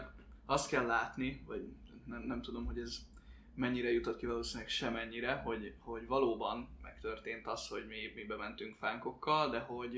[0.46, 1.68] azt kell látni, vagy
[2.04, 3.06] nem, nem tudom, hogy ez
[3.54, 9.50] mennyire jutott ki valószínűleg semennyire, hogy, hogy valóban megtörtént az, hogy mi, mi bementünk fánkokkal,
[9.50, 9.96] de hogy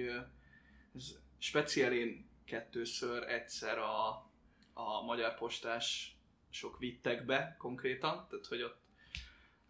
[0.94, 4.08] ez speciálén kettőször, egyszer a,
[4.72, 6.16] a magyar postás
[6.50, 8.87] sok vittek be konkrétan, tehát hogy ott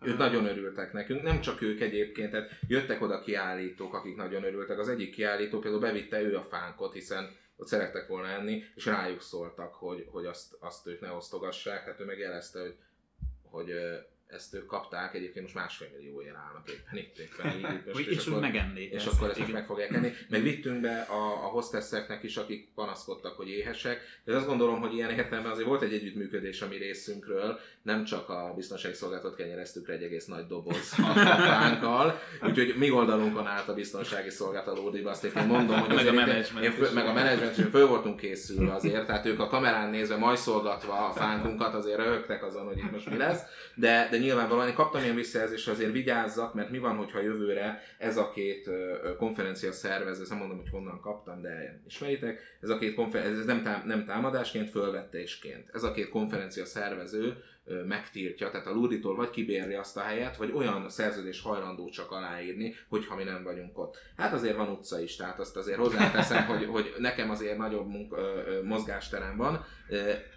[0.03, 4.79] Ők nagyon örültek nekünk, nem csak ők egyébként, tehát jöttek oda kiállítók, akik nagyon örültek.
[4.79, 9.23] Az egyik kiállító például bevitte ő a fánkot, hiszen ott szerettek volna enni, és rájuk
[9.23, 11.85] szóltak, hogy, hogy azt, azt ők ne osztogassák.
[11.85, 12.75] Hát ő megjelezte, hogy,
[13.43, 13.97] hogy ö,
[14.29, 18.27] ezt ők kapták, egyébként most másfél millióért állnak éppen itt, éppen így, most, Hogy és
[18.27, 20.12] úgy megennék és akkor ezt meg fogják enni.
[20.29, 24.21] Meg vittünk be a, a hostesseknek is, akik panaszkodtak, hogy éhesek.
[24.25, 28.29] De azt gondolom, hogy ilyen értelemben azért volt egy együttműködés a mi részünkről, nem csak
[28.29, 31.14] a biztonsági szolgálatot kenyereztük le egy egész nagy doboz a
[31.51, 36.07] fánkkal, úgyhogy mi oldalunkon állt a biztonsági szolgálat a lódiba, azt én mondom, hogy Meg
[36.07, 36.91] a menedzsment én is.
[36.91, 41.12] meg a menedzsment, és föl voltunk készülve azért, tehát ők a kamerán nézve, majszolgatva a
[41.12, 43.41] fánkunkat azért röhögtek azon, hogy itt most mi lesz,
[43.75, 47.83] de, de nyilvánvalóan én kaptam ilyen visszajelzést, hogy azért vigyázzak, mert mi van, hogyha jövőre
[47.99, 48.71] ez a két
[49.19, 53.47] konferencia szervező, ezt nem mondom, hogy honnan kaptam, de ismeritek, ez a két konferencia, ez
[53.47, 55.71] nem, tám, nem támadásként, fölvetésként.
[55.73, 57.37] Ez a két konferencia szervező
[57.87, 62.75] megtiltja, tehát a Lurditól vagy kibérli azt a helyet, vagy olyan szerződés hajlandó csak aláírni,
[62.89, 63.99] hogyha mi nem vagyunk ott.
[64.17, 68.17] Hát azért van utca is, tehát azt azért hozzáteszem, hogy, hogy nekem azért nagyobb munk,
[68.17, 69.65] ö, mozgásterem van.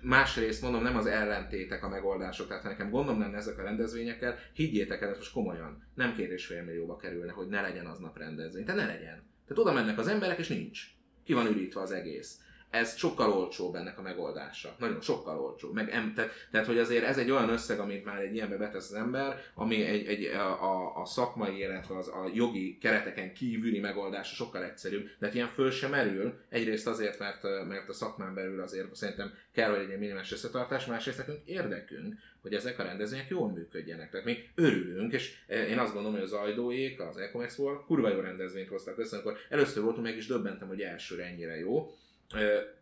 [0.02, 5.02] Másrészt mondom, nem az ellentétek a megoldások, tehát nekem gondom lenne ezek a rendezvényekkel, higgyétek
[5.02, 8.66] el, ez most komolyan, nem két és fél millióba kerülne, hogy ne legyen aznap rendezvény.
[8.66, 9.30] Tehát ne legyen.
[9.48, 10.82] Tehát oda mennek az emberek, és nincs.
[11.24, 12.40] Ki van ürítve az egész
[12.72, 14.76] ez sokkal olcsóbb ennek a megoldása.
[14.80, 15.74] Nagyon sokkal olcsóbb.
[15.74, 18.90] Meg em, tehát, tehát, hogy azért ez egy olyan összeg, amit már egy ilyenbe betesz
[18.90, 24.36] az ember, ami egy, egy, a, a, szakmai, illetve az, a jogi kereteken kívüli megoldása
[24.36, 25.10] sokkal egyszerűbb.
[25.20, 26.34] De hát ilyen föl sem merül.
[26.50, 31.18] Egyrészt azért, mert, mert a szakmán belül azért szerintem kell, hogy egy minimális összetartás, másrészt
[31.18, 34.10] nekünk érdekünk, hogy ezek a rendezvények jól működjenek.
[34.10, 38.70] Tehát mi örülünk, és én azt gondolom, hogy az Ajdóék, az Ecomex kurva jó rendezvényt
[38.70, 41.96] hoztak össze, amikor először voltunk, meg is döbbentem, hogy elsőre ennyire jó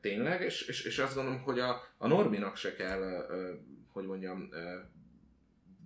[0.02, 3.26] tényleg, és, és, és azt gondolom, hogy a, a Norbinak se kell,
[3.92, 4.50] hogy mondjam,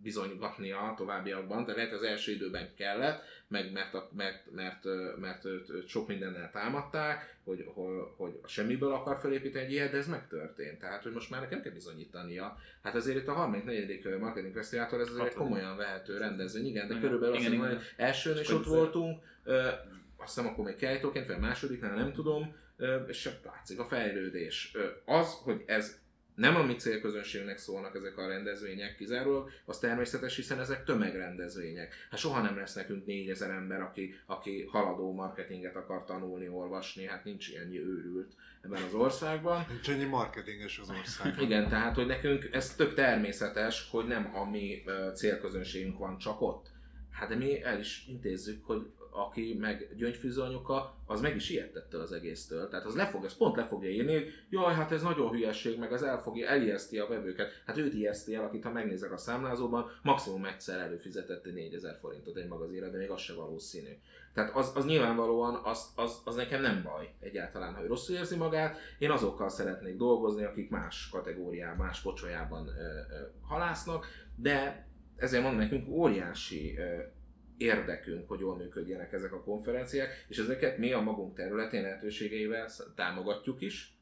[0.04, 4.84] bizonygatnia a továbbiakban, tehát lehet az első időben kellett, meg mert, a, mert, mert,
[5.20, 9.98] mert, őt, sok mindennel támadták, hogy, hogy, hogy a semmiből akar felépíteni egy ilyet, de
[9.98, 10.80] ez megtörtént.
[10.80, 12.58] Tehát, hogy most már nekem kell bizonyítania.
[12.82, 16.88] Hát azért itt a harmadik, negyedik marketing fesztiváltól ez azért egy komolyan vehető rendezvény, igen,
[16.88, 19.24] de Igen, körülbelül igen, azt mondom, hogy elsőn is ott voltunk,
[20.18, 22.56] azt hiszem akkor még kiállítóként, vagy másodiknál, nem tudom,
[23.08, 24.72] és látszik a fejlődés.
[25.06, 26.02] Az, hogy ez
[26.36, 32.08] nem a mi célközönségnek szólnak ezek a rendezvények kizárólag, az természetes, hiszen ezek tömegrendezvények.
[32.10, 37.24] Hát soha nem lesz nekünk 4000 ember, aki, aki haladó marketinget akar tanulni, olvasni, hát
[37.24, 39.66] nincs ilyen őrült ebben az országban.
[39.70, 41.44] Nincs ennyi marketinges az országban.
[41.44, 46.72] Igen, tehát, hogy nekünk ez tök természetes, hogy nem a mi célközönségünk van csak ott.
[47.12, 50.42] Hát de mi el is intézzük, hogy aki meg gyöngyfűző
[51.06, 52.68] az meg is ijedt ettől az egésztől.
[52.68, 55.80] Tehát az, le fog, az pont le fogja írni, hogy jaj, hát ez nagyon hülyeség,
[55.80, 57.62] meg az el fogja, elijeszti a vevőket.
[57.66, 62.38] Hát őt ijeszti el, akit ha megnézek a számlázóban, maximum egyszer előfizetett egy 4000 forintot
[62.38, 63.92] egy magazinra, de még az se valószínű.
[64.34, 68.36] Tehát az, az nyilvánvalóan, az, az, az nekem nem baj egyáltalán, ha ő rosszul érzi
[68.36, 68.78] magát.
[69.00, 75.62] Én azokkal szeretnék dolgozni, akik más kategóriában, más pocsolyában ö, ö, halásznak, de ezért mondom
[75.62, 77.02] nekünk óriási ö,
[77.58, 83.62] érdekünk, hogy jól működjenek ezek a konferenciák, és ezeket mi a magunk területén lehetőségeivel támogatjuk
[83.62, 83.98] is.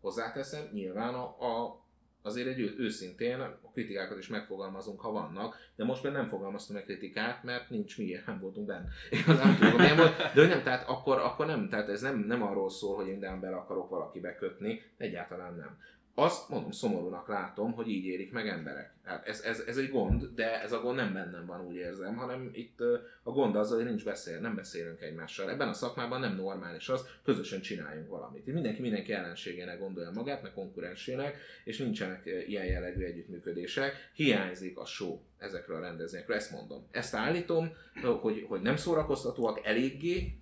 [0.00, 1.82] Hozzáteszem, nyilván a, a
[2.22, 6.88] azért egy őszintén a kritikákat is megfogalmazunk, ha vannak, de most már nem fogalmaztunk meg
[6.88, 8.88] kritikát, mert nincs miért, nem voltunk benne.
[9.26, 12.70] Nem tudom, milyen volt, de nem, tehát akkor, akkor nem, tehát ez nem, nem arról
[12.70, 15.78] szól, hogy én minden bele akarok valakibe kötni, egyáltalán nem.
[16.14, 18.92] Azt mondom, szomorúnak látom, hogy így érik meg emberek.
[19.04, 22.16] Hát ez, ez, ez egy gond, de ez a gond nem bennem van, úgy érzem,
[22.16, 22.80] hanem itt
[23.22, 25.50] a gond az, hogy nincs beszél, nem beszélünk egymással.
[25.50, 28.46] Ebben a szakmában nem normális az, közösen csináljunk valamit.
[28.46, 34.10] Mindenki mindenki ellenségének gondolja magát, meg konkurensének, és nincsenek ilyen jellegű együttműködések.
[34.14, 36.86] Hiányzik a show ezekről a rendezvényekről, ezt mondom.
[36.90, 37.72] Ezt állítom,
[38.20, 40.41] hogy, hogy nem szórakoztatóak eléggé,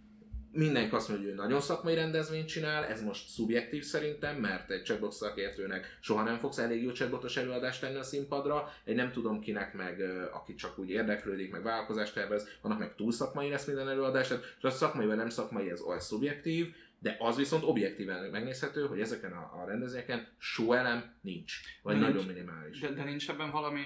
[0.52, 4.82] mindenki azt mondja, hogy ő nagyon szakmai rendezvényt csinál, ez most szubjektív szerintem, mert egy
[4.82, 9.40] chatbot szakértőnek soha nem fogsz elég jó chatbotos előadást tenni a színpadra, egy nem tudom
[9.40, 10.00] kinek meg,
[10.32, 14.44] aki csak úgy érdeklődik, meg vállalkozást tervez, annak meg túl szakmai lesz minden előadás, tehát
[14.58, 19.00] és az szakmai vagy nem szakmai, ez olyan szubjektív, de az viszont objektíven megnézhető, hogy
[19.00, 22.08] ezeken a, a rendezvényeken show elem nincs, vagy Nincs.
[22.08, 22.80] nagyon minimális.
[22.80, 23.80] De, de nincs ebben valami,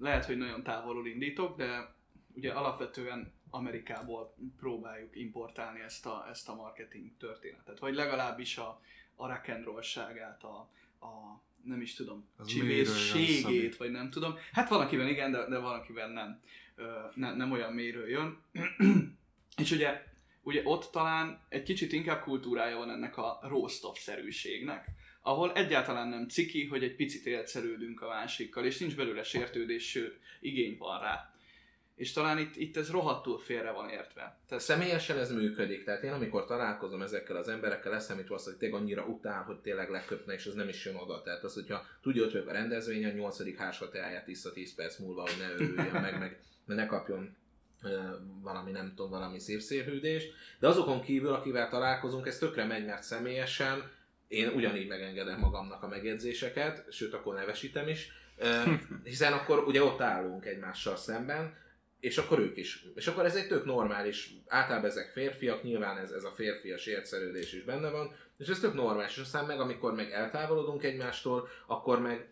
[0.00, 1.94] lehet, hogy nagyon távolul indítok, de
[2.34, 8.80] ugye alapvetően Amerikából próbáljuk importálni ezt a, ezt a marketing történetet, vagy legalábbis a,
[9.14, 10.68] a rock'n'rollságát, a,
[11.06, 12.28] a nem is tudom,
[13.40, 13.70] Szabi?
[13.78, 14.34] vagy nem tudom.
[14.52, 16.40] Hát valakiben igen, de, de valakiben nem.
[16.74, 18.38] Ö, ne, nem olyan mélyről jön.
[19.62, 20.04] És ugye,
[20.42, 24.88] ugye ott talán egy kicsit inkább kultúrája van ennek a roast-off-szerűségnek,
[25.22, 30.20] ahol egyáltalán nem ciki, hogy egy picit élszerődünk a másikkal, és nincs belőle sértődés, sőt,
[30.40, 31.35] igény van rá.
[31.96, 34.38] És talán itt, itt ez rohadtul félre van értve.
[34.48, 38.80] Tehát Személyesen ez működik, tehát én amikor találkozom ezekkel az emberekkel, leszámítva azt, hogy tényleg
[38.80, 41.22] annyira utál, hogy tényleg leköpne, és ez nem is jön oda.
[41.22, 45.36] Tehát az, hogyha tudja, hogy a rendezvény, a nyolcadik házsateáját iszza 10 perc múlva, hogy
[45.38, 47.36] ne örüljön meg, meg ne kapjon
[48.42, 50.24] valami, nem tudom, valami szívszélhűdés.
[50.58, 53.90] De azokon kívül, akivel találkozunk, ez tökre megy, mert személyesen
[54.28, 58.12] én ugyanígy megengedem magamnak a megjegyzéseket, sőt, akkor nevesítem is,
[59.04, 61.54] hiszen akkor ugye ott állunk egymással szemben,
[62.06, 62.84] és akkor ők is.
[62.94, 67.52] És akkor ez egy tök normális, általában ezek férfiak, nyilván ez, ez a férfias értszerődés
[67.52, 72.00] is benne van, és ez tök normális, és aztán meg amikor meg eltávolodunk egymástól, akkor
[72.00, 72.28] meg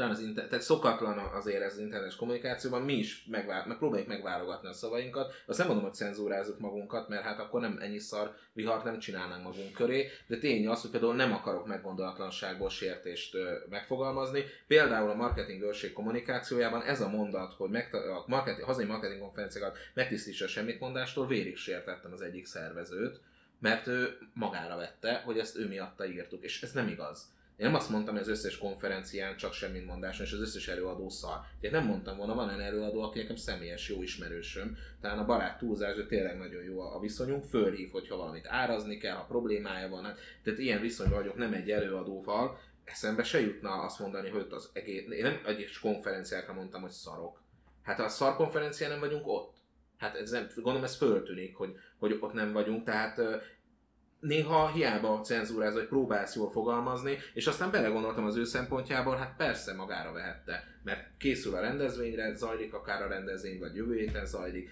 [0.00, 4.08] talán az inter- tehát szokatlan azért ez az internetes kommunikációban, mi is megvá- meg próbáljuk
[4.08, 5.32] megválogatni a szavainkat.
[5.46, 9.42] Azt nem mondom, hogy cenzúrázzuk magunkat, mert hát akkor nem ennyi szar vihart nem csinálnánk
[9.42, 14.44] magunk köré, de tény az, hogy például nem akarok meggondolatlanságból sértést ö, megfogalmazni.
[14.66, 19.76] Például a marketing őrség kommunikációjában ez a mondat, hogy megta- a marketing, hazai marketing konferenciákat
[19.94, 23.20] megtisztítsa a semmitmondástól, vérig sértettem az egyik szervezőt,
[23.58, 27.38] mert ő magára vette, hogy ezt ő miatta írtuk, és ez nem igaz.
[27.60, 31.08] Én nem azt mondtam, hogy az összes konferencián csak semmit mondáson, és az összes előadó
[31.08, 31.40] szar.
[31.58, 35.58] Ugye nem mondtam volna, van olyan előadó, aki nekem személyes jó ismerősöm, talán a barát
[35.58, 40.04] túlzás, de tényleg nagyon jó a viszonyunk, fölhív, hogyha valamit árazni kell, ha problémája van,
[40.04, 44.52] hát, tehát ilyen viszonyban vagyok, nem egy előadóval, eszembe se jutna azt mondani, hogy ott
[44.52, 47.42] az egész, én nem egyes konferenciákra mondtam, hogy szarok.
[47.82, 49.56] Hát a szar konferencián nem vagyunk ott.
[49.98, 53.20] Hát ez nem, gondolom ez föltűnik, hogy, hogy ott nem vagyunk, tehát
[54.20, 59.74] néha hiába cenzúráz, hogy próbálsz jól fogalmazni, és aztán belegondoltam az ő szempontjából, hát persze
[59.74, 64.70] magára vehette, mert készül a rendezvényre, zajlik akár a rendezvény, vagy jövő héten zajlik,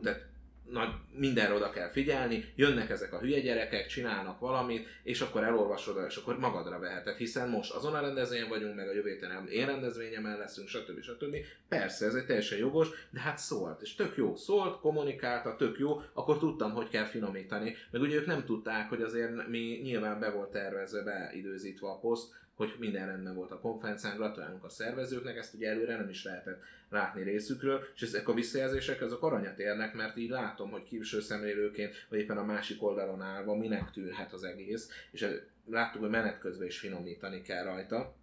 [0.00, 0.32] de
[0.70, 6.04] nagy, mindenre oda kell figyelni, jönnek ezek a hülye gyerekek, csinálnak valamit, és akkor elolvasod,
[6.08, 9.66] és akkor magadra veheted, hiszen most azon a rendezvényen vagyunk, meg a jövő héten én
[9.66, 11.02] rendezvényemen leszünk, stb.
[11.02, 11.36] stb.
[11.68, 16.02] Persze, ez egy teljesen jogos, de hát szólt, és tök jó, szólt, kommunikálta, tök jó,
[16.12, 20.30] akkor tudtam, hogy kell finomítani, meg ugye ők nem tudták, hogy azért mi nyilván be
[20.30, 25.54] volt tervezve, beidőzítve a poszt, hogy minden rendben volt a konferencián, gratulálunk a szervezőknek, ezt
[25.54, 30.16] ugye előre nem is lehetett látni részükről, és ezek a visszajelzések azok aranyat érnek, mert
[30.16, 34.88] így látom, hogy külső szemlélőként, vagy éppen a másik oldalon állva minek tűnhet az egész,
[35.10, 35.26] és
[35.70, 38.14] láttuk, hogy menet közben is finomítani kell rajta,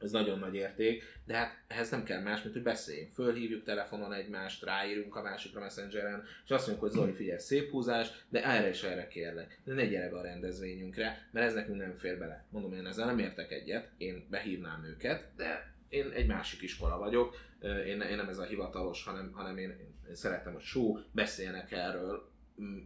[0.00, 3.12] ez nagyon nagy érték, de hát ehhez nem kell más, mint hogy beszéljünk.
[3.12, 8.08] Fölhívjuk telefonon egymást, ráírunk a másikra messengeren, és azt mondjuk, hogy Zoli, figyelj, szép húzás,
[8.28, 9.60] de erre és erre kérlek.
[9.64, 12.44] De ne gyere be a rendezvényünkre, mert ez nekünk nem fér bele.
[12.50, 17.36] Mondom, én ezzel nem értek egyet, én behívnám őket, de én egy másik iskola vagyok,
[17.62, 19.70] én, én nem ez a hivatalos, hanem, hanem én,
[20.08, 22.30] én szeretem, hogy show, beszéljenek erről,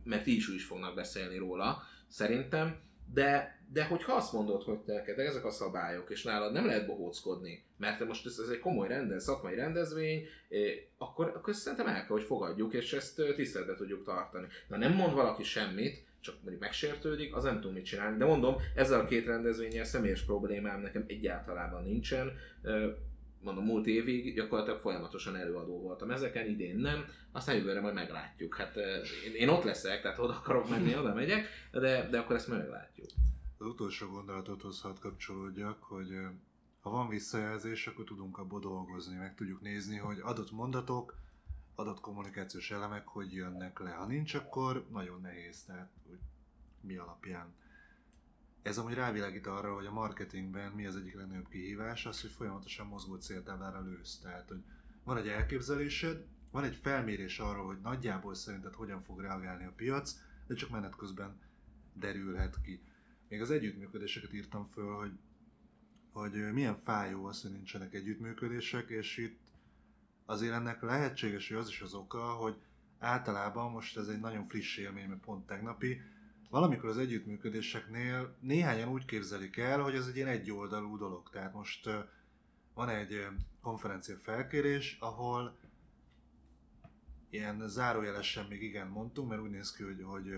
[0.04, 2.80] mert így is úgy fognak beszélni róla, szerintem,
[3.12, 6.86] de, de hogyha azt mondod, hogy te neked ezek a szabályok, és nálad nem lehet
[6.86, 10.26] bohóckodni, mert te most ez, ez egy komoly rendez, szakmai rendezvény,
[10.98, 14.46] akkor, akkor szerintem el kell, hogy fogadjuk, és ezt tiszteletbe tudjuk tartani.
[14.68, 18.18] Na nem mond valaki semmit, csak mondjuk megsértődik, az nem tud mit csinálni.
[18.18, 22.32] De mondom, ezzel a két rendezvényel személyes problémám nekem egyáltalán nincsen.
[23.40, 28.54] Mondom, múlt évig gyakorlatilag folyamatosan előadó voltam ezeken, idén nem, aztán jövőre majd meglátjuk.
[28.54, 28.76] Hát
[29.26, 33.08] én, én ott leszek, tehát oda akarok menni, oda megyek, de, de akkor ezt meglátjuk.
[33.64, 36.18] Az utolsó gondolatodhoz hadd kapcsolódjak, hogy
[36.80, 41.18] ha van visszajelzés, akkor tudunk abból dolgozni, meg tudjuk nézni, hogy adott mondatok,
[41.74, 43.90] adott kommunikációs elemek hogy jönnek le.
[43.90, 46.18] Ha nincs, akkor nagyon nehéz, tehát hogy
[46.80, 47.54] mi alapján.
[48.62, 52.86] Ez amúgy rávilágít arra, hogy a marketingben mi az egyik legnagyobb kihívás, az, hogy folyamatosan
[52.86, 54.18] mozgó céltáblára lősz.
[54.18, 54.62] Tehát, hogy
[55.04, 60.14] van egy elképzelésed, van egy felmérés arról, hogy nagyjából szerinted hogyan fog reagálni a piac,
[60.46, 61.40] de csak menet közben
[61.92, 62.82] derülhet ki.
[63.34, 65.12] Még az együttműködéseket írtam föl, hogy,
[66.12, 69.40] hogy milyen fájó az, hogy nincsenek együttműködések, és itt
[70.26, 72.56] azért ennek lehetséges, hogy az is az oka, hogy
[72.98, 76.00] általában most ez egy nagyon friss élmény, mert pont tegnapi,
[76.50, 81.30] valamikor az együttműködéseknél néhányan úgy képzelik el, hogy ez egy ilyen egyoldalú dolog.
[81.30, 81.88] Tehát most
[82.74, 83.26] van egy
[83.60, 85.56] konferencia felkérés, ahol
[87.30, 90.34] ilyen zárójelesen még igen mondtunk, mert úgy néz ki, hogy, hogy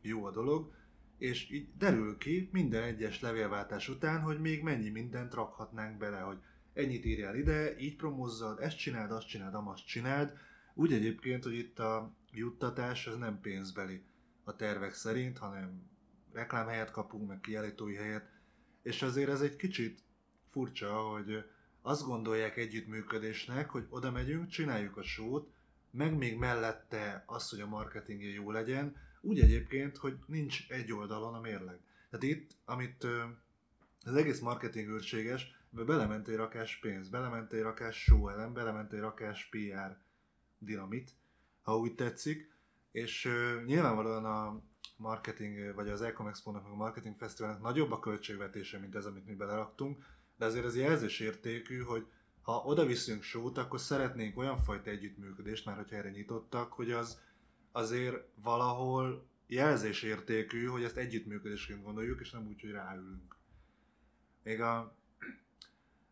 [0.00, 0.78] jó a dolog,
[1.20, 6.38] és így derül ki minden egyes levélváltás után, hogy még mennyi mindent rakhatnánk bele, hogy
[6.72, 10.32] ennyit írjál ide, így promózzad, ezt csináld, azt csináld, amazt csináld.
[10.74, 14.02] Úgy egyébként, hogy itt a juttatás az nem pénzbeli
[14.44, 15.90] a tervek szerint, hanem
[16.32, 18.28] reklámhelyet kapunk, meg kiállítói helyet,
[18.82, 20.02] és azért ez egy kicsit
[20.50, 21.44] furcsa, hogy
[21.82, 25.52] azt gondolják együttműködésnek, hogy oda megyünk, csináljuk a sót,
[25.90, 31.34] meg még mellette az, hogy a marketingje jó legyen, úgy egyébként, hogy nincs egy oldalon
[31.34, 31.78] a mérleg.
[32.10, 33.06] Tehát itt, amit
[34.04, 39.00] az egész marketing őrséges, belement egy rakás pénz, belement egy rakás show elem, belement egy
[39.00, 39.96] rakás PR
[40.58, 41.14] dinamit,
[41.62, 42.52] ha úgy tetszik,
[42.92, 44.62] és uh, nyilvánvalóan a
[44.96, 49.34] marketing, vagy az Ecom Expo-nak, a marketing fesztiválnak nagyobb a költségvetése, mint ez, amit mi
[49.34, 50.04] beleraktunk,
[50.36, 52.06] de azért ez jelzés értékű, hogy
[52.42, 57.20] ha oda viszünk sót, akkor szeretnénk olyan fajta együttműködést, már hogyha erre nyitottak, hogy az
[57.72, 63.36] azért valahol jelzés értékű, hogy ezt együttműködésként gondoljuk, és nem úgy, hogy ráülünk.
[64.42, 64.96] Még a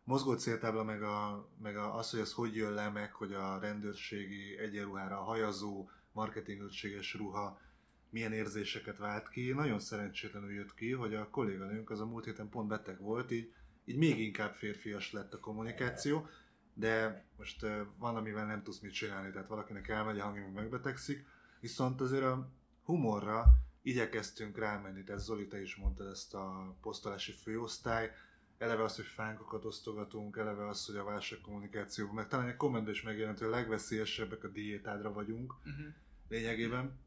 [0.03, 3.59] mozgó céltábla, meg, a, meg a, az, hogy ez hogy jön le, meg hogy a
[3.59, 7.61] rendőrségi egyenruhára a hajazó, marketingöltséges ruha
[8.09, 9.51] milyen érzéseket vált ki.
[9.51, 13.53] Nagyon szerencsétlenül jött ki, hogy a kolléganőnk az a múlt héten pont beteg volt, így
[13.89, 16.27] így még inkább férfias lett a kommunikáció,
[16.73, 20.53] de most uh, van, amivel nem tudsz mit csinálni, tehát valakinek elmegy a hangja, meg
[20.53, 21.25] megbetegszik,
[21.59, 22.49] viszont azért a
[22.83, 23.45] humorra
[23.81, 28.11] igyekeztünk rámenni, tehát Zoli, te is mondtad ezt a posztolási főosztály,
[28.57, 33.01] eleve az, hogy fánkokat osztogatunk, eleve az, hogy a válságkommunikációban, meg talán egy kommentben is
[33.01, 35.93] megjelent, hogy a legveszélyesebbek a diétádra vagyunk Uh-huh.
[36.27, 36.99] lényegében.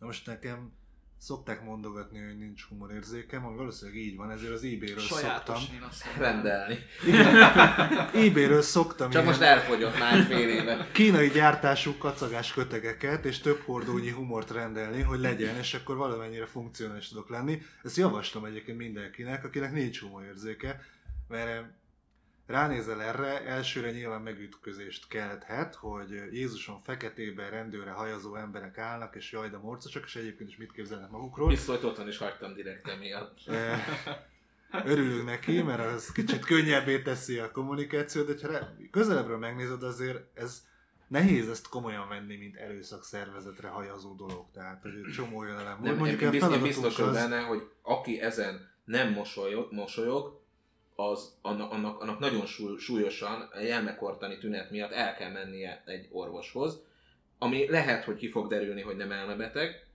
[0.00, 0.72] Most nekem
[1.18, 5.18] szokták mondogatni, hogy nincs humorérzékem, ami valószínűleg így van, ezért az eBay-ről szoktam.
[5.18, 5.88] Sajátos, mondom.
[6.18, 6.78] Rendelni.
[8.28, 10.88] eBay-ről szoktam Csak most elfogyott másfél éve.
[10.92, 17.08] kínai gyártású kacagás kötegeket és több hordónyi humort rendelni, hogy legyen, és akkor valamennyire funkcionális
[17.08, 17.62] tudok lenni.
[17.82, 20.80] Ezt javaslom egyébként mindenkinek, akinek nincs humorérzéke,
[21.28, 21.64] mert
[22.46, 29.48] ránézel erre, elsőre nyilván megütközést kelthet, hogy Jézuson feketében rendőre hajazó emberek állnak, és jaj,
[29.48, 31.46] de morcosak, és egyébként is mit képzelnek magukról.
[31.46, 33.38] Hogy otthon is hagytam direkt emiatt.
[33.46, 33.80] Eh,
[34.84, 40.64] Örülünk neki, mert az kicsit könnyebbé teszi a kommunikációt, de ha közelebbről megnézed, azért ez
[41.08, 44.44] nehéz ezt komolyan venni, mint erőszak szervezetre hajazó dolog.
[44.52, 45.78] Tehát, hogy egy csomó olyan elem.
[45.82, 50.42] Nem, Mondjuk én, én biztos az- benne, hogy aki ezen nem mosolyog, mosolyog
[50.94, 56.82] az annak, annak, annak nagyon súly, súlyosan elmekortani tünet miatt el kell mennie egy orvoshoz,
[57.38, 59.86] ami lehet, hogy ki fog derülni, hogy nem elmebeteg,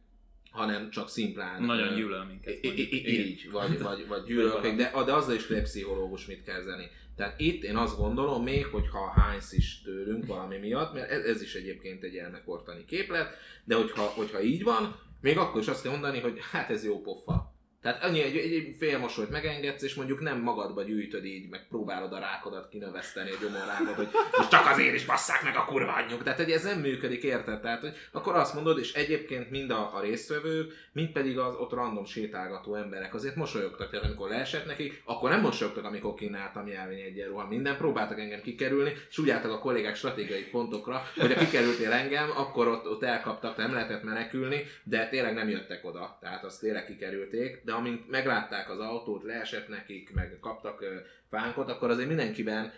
[0.52, 1.64] hanem csak szimplán...
[1.64, 2.66] Nagyon gyűlöl minket.
[2.92, 6.90] Így, vagy, vagy, vagy gyűlölködik, de, de azzal is egy pszichológus mit kezdeni.
[7.16, 11.42] Tehát itt én azt gondolom, még hogyha hánysz is tőlünk valami miatt, mert ez, ez
[11.42, 15.92] is egyébként egy elmekortani képlet, de hogyha, hogyha így van, még akkor is azt kell
[15.92, 17.54] mondani, hogy hát ez jó pofa.
[17.82, 21.68] Tehát annyi egy, egy, egy fél mosolyt megengedsz, és mondjuk nem magadba gyűjtöd így, meg
[21.70, 24.08] próbálod a rákodat kinöveszteni, a gyomorrákot, hogy
[24.38, 26.24] most csak azért is basszák meg a kurva anyjuk.
[26.24, 27.62] Tehát hogy ez nem működik, érted?
[27.62, 31.72] Tehát, hogy akkor azt mondod, és egyébként mind a, a résztvevők, mind pedig az ott
[31.72, 37.00] random sétálgató emberek azért mosolyogtak, tehát amikor leesett nekik, akkor nem mosolyogtak, amikor kínáltam jelvény
[37.00, 37.48] egyenruha.
[37.48, 42.30] Minden próbáltak engem kikerülni, és úgy álltak a kollégák stratégiai pontokra, hogy ha kikerültél engem,
[42.36, 46.18] akkor ott, ott elkaptak, nem lehetett menekülni, de tényleg nem jöttek oda.
[46.22, 50.84] Tehát azt tényleg kikerülték, de amint meglátták az autót, leesett nekik, meg kaptak
[51.30, 52.72] fánkot, akkor azért mindenkiben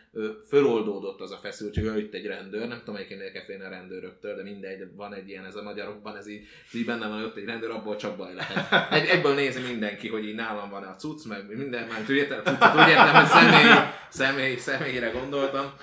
[0.47, 4.35] föloldódott az a feszültség, hogy itt egy rendőr, nem tudom, melyiken érke félni a rendőröktől,
[4.35, 7.25] de mindegy, van egy ilyen, ez a magyarokban, ez így, ez így benne van, hogy
[7.25, 8.91] ott egy rendőr, abból csak baj lehet.
[8.91, 12.75] Egy, egyből nézi mindenki, hogy így nálam van a cucc, meg minden, már tudjátok, cuccot
[12.75, 13.73] úgy értem, hogy személy,
[14.09, 15.73] személy, személyre gondoltam.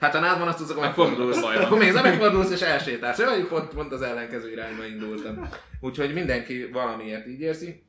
[0.00, 1.42] Hát ha nád van, azt tudsz, akkor megfordulsz.
[1.42, 3.18] Akkor még megfordulsz és elsétálsz.
[3.18, 5.48] Jaj, pont, pont az ellenkező irányba indultam.
[5.80, 7.82] Úgyhogy mindenki valamiért így érzi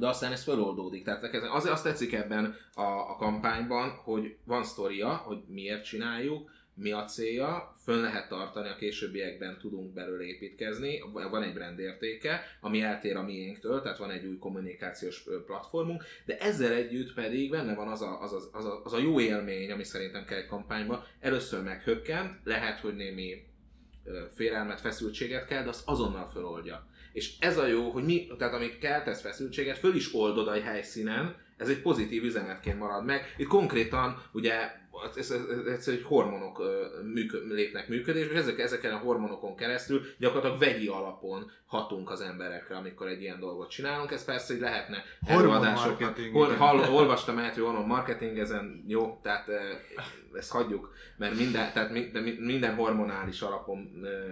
[0.00, 1.04] de aztán ez feloldódik.
[1.04, 6.50] Tehát nekem azért azt tetszik ebben a, a kampányban, hogy van sztoria, hogy miért csináljuk,
[6.74, 12.40] mi a célja, fönn lehet tartani, a későbbiekben tudunk belőle építkezni, van egy brand értéke,
[12.60, 17.74] ami eltér a miénktől, tehát van egy új kommunikációs platformunk, de ezzel együtt pedig benne
[17.74, 20.46] van az a, az, a, az, a, az a jó élmény, ami szerintem kell egy
[20.46, 23.48] kampányba, először meghökkent, lehet, hogy némi
[24.34, 26.86] félelmet, feszültséget kell, de azt azonnal feloldja.
[27.12, 31.36] És ez a jó, hogy mi, tehát amit keltesz feszültséget, föl is oldod a helyszínen,
[31.56, 33.34] ez egy pozitív üzenetként marad meg.
[33.36, 34.54] Itt konkrétan ugye
[35.16, 39.56] ez, ez, ez, ez egy hormonok ö, műkö, lépnek működésbe, és ezek, ezeken a hormonokon
[39.56, 44.12] keresztül gyakorlatilag vegyi alapon hatunk az emberekre, amikor egy ilyen dolgot csinálunk.
[44.12, 45.02] Ez persze, hogy lehetne.
[45.26, 49.46] Hormonmarketing, Hol, hall, olvastam el, hogy hormon marketing, ezen jó, tehát
[50.34, 53.78] ezt hagyjuk, mert minden, tehát mi- de mi- minden hormonális alapon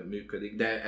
[0.09, 0.83] működik, de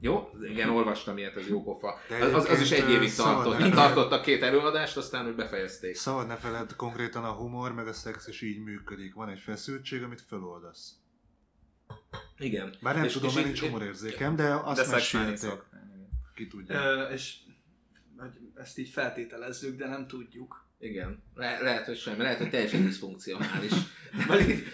[0.00, 2.00] jó, igen, olvastam ilyet, ez jó pofa.
[2.08, 3.70] De Az, az, az is egy évig tartott.
[3.72, 5.94] Tartottak két előadást, aztán úgy befejezték.
[5.94, 9.14] Szabad ne feled, konkrétan a humor meg a szex is így működik.
[9.14, 10.92] Van egy feszültség, amit föloldasz.
[12.38, 12.74] Igen.
[12.80, 15.50] Bár nem És- tudom, és mert nincs humorérzékem, de azt De mesélték.
[16.34, 16.80] Ki tudja.
[16.82, 17.34] Ö, és
[18.16, 20.66] hogy ezt így feltételezzük, de nem tudjuk.
[20.80, 21.22] Igen.
[21.34, 23.72] Le- lehet, hogy semmi, lehet, hogy teljesen diszfunkcionális.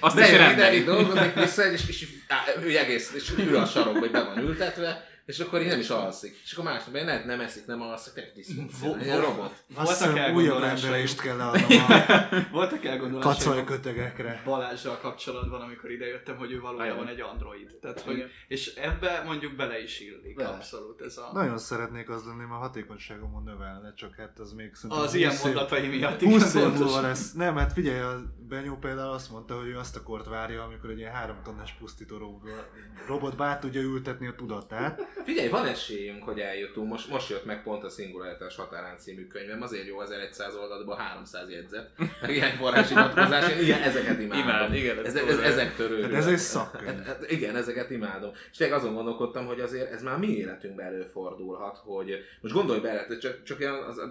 [0.00, 0.84] Azt is ide, rendelik.
[0.84, 5.04] dolgozik vissza, és, és á, ő egész, és ül a sarokba, hogy be van ültetve,
[5.26, 6.40] és akkor így nem is alszik.
[6.44, 9.04] És akkor másnap nem, nem eszik, nem alszik, teljesen diszfunkcionális.
[9.04, 9.64] Ilyen robot.
[9.74, 10.60] Voltak elgondolásaim.
[10.60, 14.42] rendelést kell leadnom a Voltak elgondolásaim kötegekre.
[14.44, 17.78] Balázsral kapcsolatban, amikor idejöttem, hogy ő valójában egy android.
[17.80, 20.36] Tehát, hogy, és ebbe mondjuk bele is illik.
[20.36, 20.48] Bele.
[20.48, 21.30] Abszolút ez a...
[21.32, 25.30] Nagyon szeretnék az lenni, mert a hatékonyságomon növelne, csak hát az még szerintem Az ilyen
[25.30, 26.20] 20 év- mondatai miatt.
[26.20, 27.32] 20 év múlva lesz.
[27.32, 30.90] Nem, hát figyelj, a Benyó például azt mondta, hogy ő azt a kort várja, amikor
[30.90, 32.68] egy ilyen három tonnás pusztító robot,
[33.06, 35.13] robotba át tudja ültetni a tudatát.
[35.24, 36.88] Figyelj, van esélyünk, hogy eljutunk.
[36.88, 39.62] Most, most jött meg pont a Singularitás határán című könyvem.
[39.62, 41.90] Azért jó 1100 oldalban 300 jegyzet.
[42.20, 43.52] Meg ilyen forrásiratkozás.
[43.52, 44.44] Én igen, ezeket imádom.
[44.44, 46.10] Imád, igen, ez ez, ez, ezek törődnek.
[46.10, 46.96] Hát ez egy szakkönyv.
[46.96, 48.30] Hát, hát igen, ezeket imádom.
[48.50, 53.18] És tényleg azon gondolkodtam, hogy azért ez már mi életünkben előfordulhat, hogy most gondolj bele,
[53.18, 54.10] csak, csak az, az,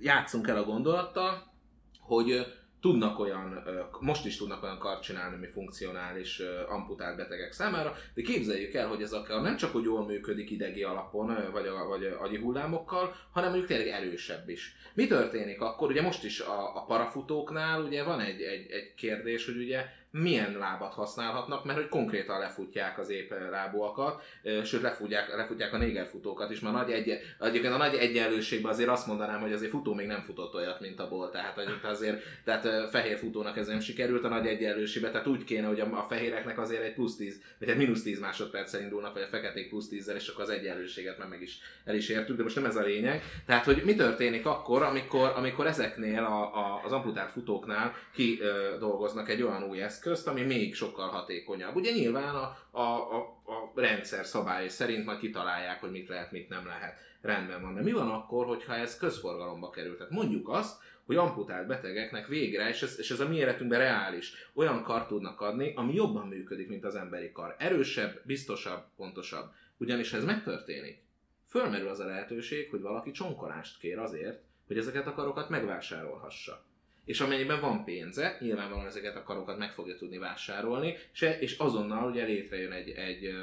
[0.00, 1.52] játszunk el a gondolattal,
[2.00, 2.46] hogy
[2.80, 3.62] tudnak olyan,
[4.00, 9.02] most is tudnak olyan kart csinálni, ami funkcionális amputált betegek számára, de képzeljük el, hogy
[9.02, 13.14] ez akár nem csak hogy jól működik idegi alapon, vagy, a, vagy a agyi hullámokkal,
[13.32, 14.74] hanem mondjuk tényleg erősebb is.
[14.94, 15.90] Mi történik akkor?
[15.90, 20.58] Ugye most is a, a parafutóknál ugye van egy, egy, egy kérdés, hogy ugye milyen
[20.58, 24.22] lábat használhatnak, mert hogy konkrétan lefutják az épp lábúakat,
[24.64, 29.06] sőt lefutják, lefutják a négerfutókat is, mert nagy egy, egyébként a nagy egyenlőségben azért azt
[29.06, 33.18] mondanám, hogy azért futó még nem futott olyat, mint a Bolt, tehát azért, tehát fehér
[33.18, 36.82] futónak ez nem sikerült a nagy egyenlőségben, tehát úgy kéne, hogy a, a fehéreknek azért
[36.82, 40.28] egy plusz 10, vagy egy mínusz 10 másodperccel indulnak, vagy a feketék plusz 10 és
[40.28, 43.22] akkor az egyenlőséget már meg is el is értük, de most nem ez a lényeg.
[43.46, 48.76] Tehát, hogy mi történik akkor, amikor, amikor ezeknél a, a, az amputált futóknál ki ö,
[48.78, 51.74] dolgoznak egy olyan új eszközt, ami még sokkal hatékonyabb.
[51.74, 56.48] Ugye nyilván a, a, a, a rendszer szabályai szerint majd kitalálják, hogy mit lehet, mit
[56.48, 56.98] nem lehet.
[57.20, 57.74] Rendben van.
[57.74, 59.96] De mi van akkor, hogyha ez közforgalomba kerül?
[59.96, 64.32] Tehát mondjuk azt, hogy amputált betegeknek végre, és ez, és ez a mi életünkben reális,
[64.54, 67.54] olyan kart tudnak adni, ami jobban működik, mint az emberi kar.
[67.58, 69.52] Erősebb, biztosabb, pontosabb.
[69.76, 71.02] Ugyanis ez megtörténik,
[71.48, 76.64] fölmerül az a lehetőség, hogy valaki csonkolást kér azért, hogy ezeket a karokat megvásárolhassa.
[77.04, 80.96] És amennyiben van pénze, nyilvánvalóan ezeket a karokat meg fogja tudni vásárolni,
[81.40, 83.34] és, azonnal ugye létrejön egy, egy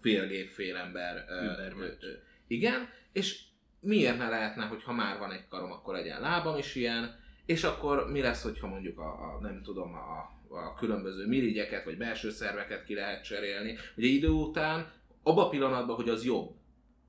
[0.00, 1.24] félgép, félember.
[2.46, 3.40] Igen, és
[3.80, 7.64] miért ne lehetne, hogy ha már van egy karom, akkor legyen lábam is ilyen, és
[7.64, 12.30] akkor mi lesz, hogyha mondjuk a, a nem tudom, a, a különböző mirigyeket vagy belső
[12.30, 13.76] szerveket ki lehet cserélni.
[13.96, 14.92] Ugye idő után,
[15.22, 16.54] abban a pillanatban, hogy az jobb,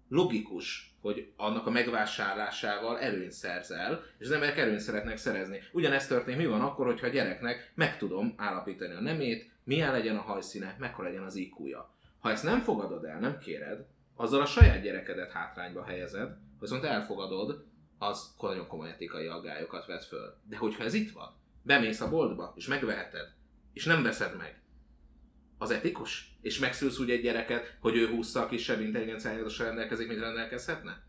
[0.09, 5.59] logikus, hogy annak a megvásárlásával előnyt szerzel, és az emberek előnyt szeretnek szerezni.
[5.71, 10.17] Ugyanezt történik, mi van akkor, hogyha a gyereknek meg tudom állapítani a nemét, milyen legyen
[10.17, 11.93] a hajszíne, mekkora legyen az IQ-ja.
[12.19, 13.85] Ha ezt nem fogadod el, nem kéred,
[14.15, 17.65] azzal a saját gyerekedet hátrányba helyezed, viszont elfogadod,
[17.97, 20.37] az nagyon komoly etikai aggályokat vet föl.
[20.49, 23.33] De hogyha ez itt van, bemész a boltba, és megveheted,
[23.73, 24.61] és nem veszed meg,
[25.57, 26.32] az etikus?
[26.43, 31.03] És megszülsz úgy egy gyereket, hogy ő 20 kisebb intelligenciájával rendelkezik, mint rendelkezhetne?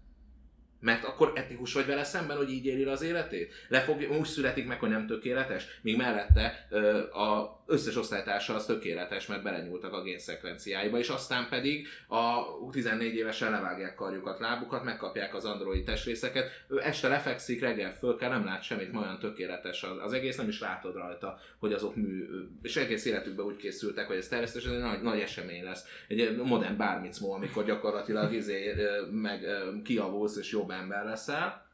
[0.84, 3.52] Mert akkor etikus vagy vele szemben, hogy így éli le az életét?
[3.68, 6.66] Lefog, úgy születik meg, hogy nem tökéletes, míg mellette
[7.12, 13.50] a összes osztálytársa az tökéletes, mert belenyúltak a génszekvenciáiba, és aztán pedig a 14 évesen
[13.50, 18.62] levágják karjukat, lábukat, megkapják az android testrészeket, ő este lefekszik, reggel föl kell, nem lát
[18.62, 22.26] semmit, ma olyan tökéletes az, egész, nem is látod rajta, hogy azok mű,
[22.62, 25.84] és egész életükben úgy készültek, hogy ez természetesen egy nagy, nagy esemény lesz.
[26.08, 28.74] Egy modern bármicmó, amikor gyakorlatilag izé,
[29.10, 29.46] meg
[29.84, 31.64] kiavulsz és jobb ember leszel,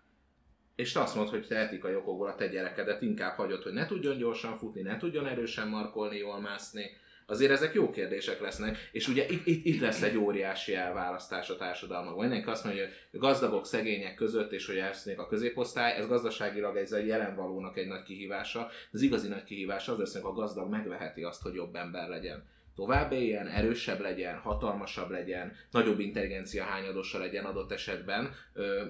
[0.81, 3.87] és te azt mondod, hogy te etikai okokból a te gyerekedet inkább hagyod, hogy ne
[3.87, 6.91] tudjon gyorsan futni, ne tudjon erősen markolni, jól mászni.
[7.27, 11.57] Azért ezek jó kérdések lesznek, és ugye itt, itt, itt lesz egy óriási elválasztás a
[11.57, 12.21] társadalmakban.
[12.21, 16.93] Mindenki azt mondja, hogy gazdagok, szegények között, és hogy elszűnik a középosztály, ez gazdaságilag ez
[16.93, 18.69] egy jelenvalónak egy nagy kihívása.
[18.93, 22.45] Az igazi nagy kihívása az lesz, hogy a gazdag megveheti azt, hogy jobb ember legyen
[22.81, 28.35] tovább éljen, erősebb legyen, hatalmasabb legyen, nagyobb intelligencia hányadosa legyen adott esetben,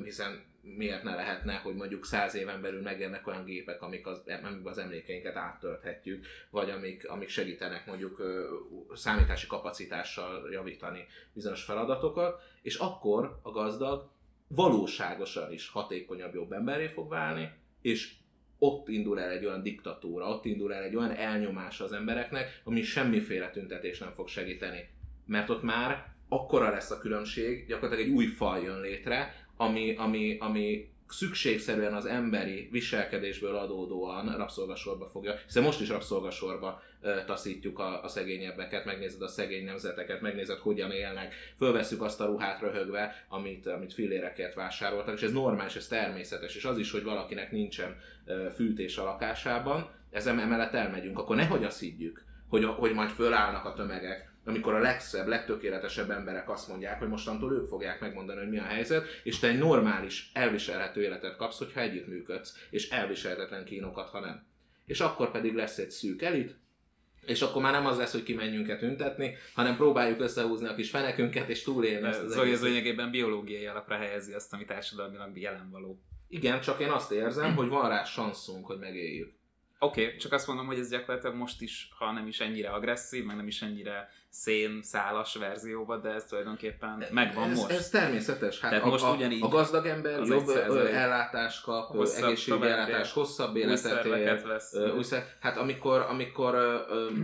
[0.04, 4.66] hiszen miért ne lehetne, hogy mondjuk száz éven belül megjelennek olyan gépek, amik az, amik
[4.66, 8.22] az emlékeinket áttölthetjük, vagy amik, amik segítenek mondjuk
[8.94, 14.10] számítási kapacitással javítani bizonyos feladatokat, és akkor a gazdag
[14.48, 18.12] valóságosan is hatékonyabb, jobb emberré fog válni, és
[18.62, 22.82] ott indul el egy olyan diktatúra, ott indul el egy olyan elnyomás az embereknek, ami
[22.82, 24.88] semmiféle tüntetés nem fog segíteni.
[25.26, 30.36] Mert ott már akkora lesz a különbség, gyakorlatilag egy új faj jön létre, ami, ami,
[30.40, 36.82] ami szükségszerűen az emberi viselkedésből adódóan rabszolgasorba fogja, hiszen most is rabszolgasorba
[37.26, 42.60] taszítjuk a, a szegényebbeket, megnézed a szegény nemzeteket, megnézed, hogyan élnek, fölveszük azt a ruhát
[42.60, 47.50] röhögve, amit, amit fillérekért vásároltak, és ez normális, ez természetes, és az is, hogy valakinek
[47.50, 47.96] nincsen
[48.54, 53.72] fűtés a lakásában, ezen emellett elmegyünk, akkor nehogy azt higgyük, hogy, hogy majd fölállnak a
[53.72, 58.58] tömegek, amikor a legszebb, legtökéletesebb emberek azt mondják, hogy mostantól ők fogják megmondani, hogy mi
[58.58, 64.20] a helyzet, és te egy normális, elviselhető életet kapsz, hogyha együttműködsz, és elviselhetetlen kínokat, ha
[64.20, 64.46] nem.
[64.86, 66.58] És akkor pedig lesz egy szűk elit,
[67.26, 71.48] és akkor már nem az lesz, hogy kimenjünk tüntetni, hanem próbáljuk összehúzni a kis fenekünket,
[71.48, 76.00] és túlélni ezt az Zoli az lényegében biológiai alapra helyezi azt, ami társadalmilag jelen való.
[76.28, 79.32] Igen, csak én azt érzem, hogy van rá sanszunk, hogy megéljük.
[79.78, 83.24] Oké, okay, csak azt mondom, hogy ez gyakorlatilag most is, ha nem is ennyire agresszív,
[83.24, 87.70] meg nem is ennyire szénszálas verzióba, de ez tulajdonképpen megvan ez, most.
[87.70, 88.60] Ez természetes.
[88.60, 90.48] Hát Tehát a, most ugyanígy a gazdag ember jobb
[90.92, 95.02] ellátást kap, egészségügyi további- ellátás, hosszabb életet él.
[95.02, 96.54] szer- Hát amikor, amikor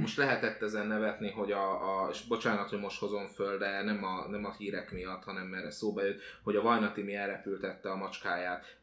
[0.01, 4.05] most lehetett ezen nevetni, hogy a, a és bocsánat, hogy most hozom föl, de nem
[4.05, 8.77] a, nem a hírek miatt, hanem mert szóba jött, hogy a Vajnatimi elrepültette a macskáját.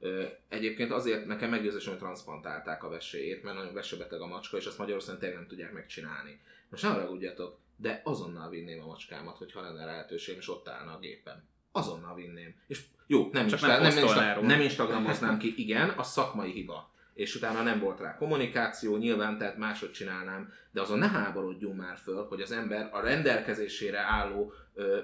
[0.49, 4.77] Egyébként azért nekem meggyőzős, hogy transplantálták a veséjét, mert nagyon vesebeteg a macska, és azt
[4.77, 6.39] Magyarországon tényleg nem tudják megcsinálni.
[6.69, 10.99] Most ne haragudjatok, de azonnal vinném a macskámat, hogyha lenne lehetőség, és ott állna a
[10.99, 11.47] gépen.
[11.71, 12.55] Azonnal vinném.
[12.67, 16.91] És jó, nem, Csak Insta- nem nem, Insta- nem Instagramoznám ki, igen, a szakmai hiba.
[17.13, 21.97] És utána nem volt rá kommunikáció, nyilván, tehát máshogy csinálnám, de azon ne háborodjunk már
[21.97, 24.99] föl, hogy az ember a rendelkezésére álló ö,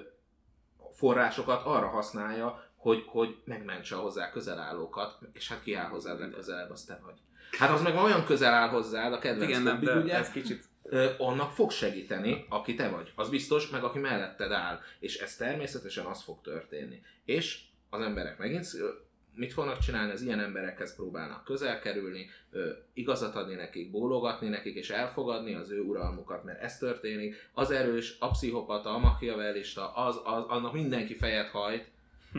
[0.92, 6.20] forrásokat arra használja, hogy, hogy megmentse a hozzá közel állókat, és hát ki áll hozzád
[6.20, 7.14] legközelebb, az te vagy.
[7.58, 10.64] Hát az meg olyan közel áll hozzád, a kedvenc Igen, nem, de ugye, ez kicsit
[11.18, 13.12] annak fog segíteni, aki te vagy.
[13.14, 14.80] Az biztos, meg aki melletted áll.
[14.98, 17.02] És ez természetesen az fog történni.
[17.24, 17.60] És
[17.90, 18.66] az emberek megint
[19.34, 20.12] mit fognak csinálni?
[20.12, 22.30] Az ilyen emberekhez próbálnak közel kerülni,
[22.92, 27.50] igazat adni nekik, bólogatni nekik, és elfogadni az ő uralmukat, mert ez történik.
[27.54, 31.90] Az erős, a pszichopata, a machiavellista, az, az, annak mindenki fejet hajt,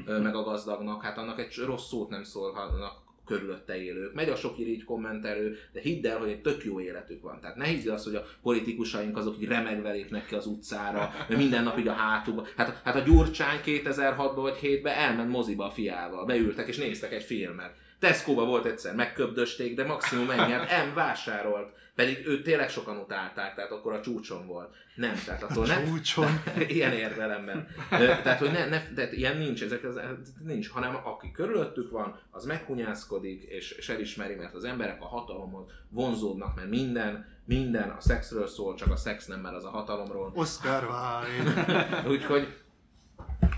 [0.05, 3.00] meg a gazdagnak, hát annak egy rossz szót nem szólhatnak
[3.31, 4.13] körülötte élők.
[4.13, 7.39] Megy a sok irigy kommentelő, de hidd el, hogy egy tök jó életük van.
[7.41, 11.39] Tehát ne higgy azt, hogy a politikusaink azok így remegve lépnek ki az utcára, mert
[11.39, 12.47] minden nap így a hátukba.
[12.55, 17.23] Hát, hát a Gyurcsány 2006-ban vagy 7-ben elment moziba a fiával, beültek és néztek egy
[17.23, 17.75] filmet.
[17.99, 21.73] Tesco-ba volt egyszer, megköbdösték, de maximum ennyi, hát M vásárolt.
[22.01, 24.73] Pedig őt tényleg sokan utálták, tehát akkor a csúcson volt.
[24.95, 26.43] Nem, tehát attól nem, Csúcson.
[26.67, 27.67] ilyen értelemben.
[27.89, 29.99] Tehát, hogy ne, ne, tehát ilyen nincs, ezek az,
[30.43, 35.65] nincs, hanem aki körülöttük van, az meghunyászkodik, és, és elismeri, mert az emberek a hatalomhoz
[35.89, 40.31] vonzódnak, mert minden, minden a szexről szól, csak a szex nem, mert az a hatalomról.
[40.35, 42.03] Oscar Wilde.
[42.13, 42.47] Úgyhogy,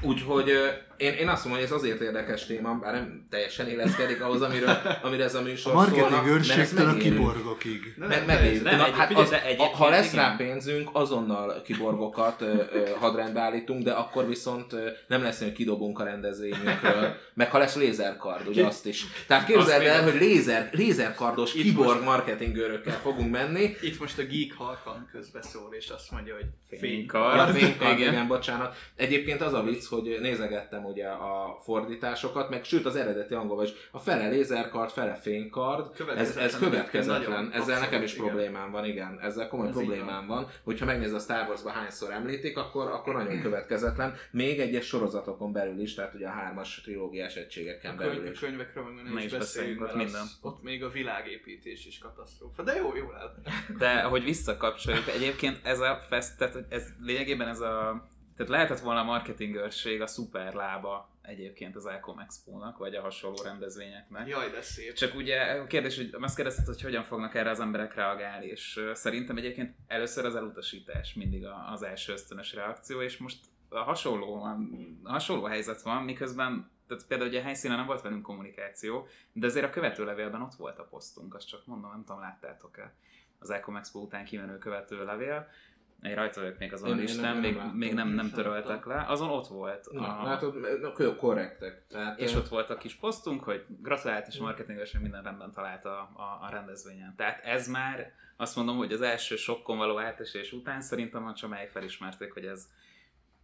[0.04, 0.52] úgyhogy
[0.98, 4.78] én, én azt mondom, hogy ez azért érdekes téma, bár nem teljesen illeszkedik ahhoz, amiről,
[5.02, 7.16] amire ez a műsor A marketing mert őrségtől a megérünk.
[7.18, 7.94] kiborgokig.
[7.98, 8.64] Meg, megéljük.
[8.64, 9.36] Nem, Na, egy- hát az,
[9.74, 10.26] ha lesz igen.
[10.26, 15.52] rá pénzünk, azonnal kiborgokat ö, ö, hadrendbe állítunk, de akkor viszont ö, nem lesz, hogy
[15.54, 17.16] kidobunk a rendezvényünkről.
[17.34, 19.06] Meg ha lesz lézerkard, ugye azt is.
[19.28, 23.76] Tehát képzeld el, hogy lézer, lézerkardos Itt kiborg most- marketingőrökkel fogunk menni.
[23.82, 26.46] Itt most a Geek Halkan közbeszól, és azt mondja, hogy
[26.80, 27.38] Fénykard.
[27.38, 28.12] Ja, fénykard, Igen.
[28.14, 28.76] igen, bocsánat.
[28.96, 33.72] Egyébként az a vicc, hogy nézegettem ugye a fordításokat, meg sőt az eredeti angolban is.
[33.92, 35.86] A fele lézerkard, fele fénykard.
[35.86, 37.52] Ez, Következetlen ez következetlen.
[37.54, 38.44] Ezzel nekem is abszolút, igen.
[38.44, 39.20] problémám van, igen.
[39.22, 40.48] Ezzel komoly Ez problémám van.
[40.64, 44.16] Hogyha megnézed a Star Wars-ban hányszor említik, akkor, akkor nagyon következetlen.
[44.32, 48.32] Még egyes sorozatokon belül is, tehát ugye a hármas trilógiás egységeken A, belül könyv, a
[48.32, 48.40] is.
[48.40, 50.22] könyvekről meg Ne is beszéljünk, mert minden.
[50.22, 52.64] az, ott még a világépítés is katasztrófa.
[52.64, 53.32] De jó, jó lehet.
[53.78, 58.04] De hogy visszakapcsoljuk, egyébként ez a fest, tehát ez lényegében ez a,
[58.46, 63.42] tehát lehetett volna a marketingőrség a szuper lába egyébként az Ecom Expo-nak, vagy a hasonló
[63.44, 64.28] rendezvényeknek.
[64.28, 64.94] Jaj, de szép.
[64.94, 68.80] Csak ugye a kérdés, hogy azt kérdezted, hogy hogyan fognak erre az emberek reagálni, és
[68.94, 73.38] szerintem egyébként először az elutasítás mindig az első ösztönös reakció, és most
[73.70, 74.44] a hasonló,
[75.04, 79.46] a hasonló helyzet van, miközben tehát például ugye a helyszínen nem volt velünk kommunikáció, de
[79.46, 82.94] azért a követőlevélben ott volt a posztunk, azt csak mondom, nem tudom, láttátok-e
[83.40, 85.48] az Ecom Expo után kimenő követőlevél,
[86.04, 88.30] én rajta vagyok még azon Én- a én listán, nem- még, nem még nem, nem
[88.30, 89.88] töröltek le, azon ott volt.
[89.92, 90.56] Na, a- látod,
[90.98, 91.88] na, korrektek.
[91.88, 95.98] Tehát, és ott volt a kis posztunk, hogy gratulált és marketingesen minden rendben talált a,
[96.00, 97.14] a, a rendezvényen.
[97.18, 101.70] Tehát ez már azt mondom, hogy az első sokkon való átesés után szerintem a csamáik
[101.70, 102.68] felismerték, hogy ez,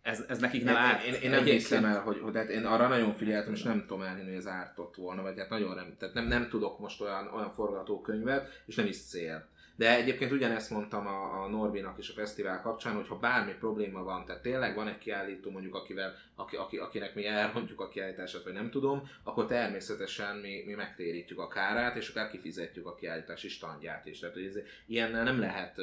[0.01, 1.03] ez, ez nekik nem árt.
[1.03, 3.79] én, én, én nem hiszem el, hogy, hogy hát én arra nagyon figyeltem, és nem
[3.79, 7.01] tudom elhinni, hogy ez ártott volna, vagy hát nagyon nem, tehát nem, nem tudok most
[7.01, 9.47] olyan, olyan forgatókönyvet, és nem is cél.
[9.79, 14.03] De egyébként ugyanezt mondtam a, a Norbinak is a fesztivál kapcsán, hogy ha bármi probléma
[14.03, 18.43] van, tehát tényleg van egy kiállító mondjuk, akivel, aki, aki, akinek mi elrontjuk a kiállítását,
[18.43, 23.47] vagy nem tudom, akkor természetesen mi, mi megtérítjük a kárát, és akár kifizetjük a kiállítási
[23.49, 24.19] standját is.
[24.19, 25.75] Tehát hogy ez, ilyennel nem lehet,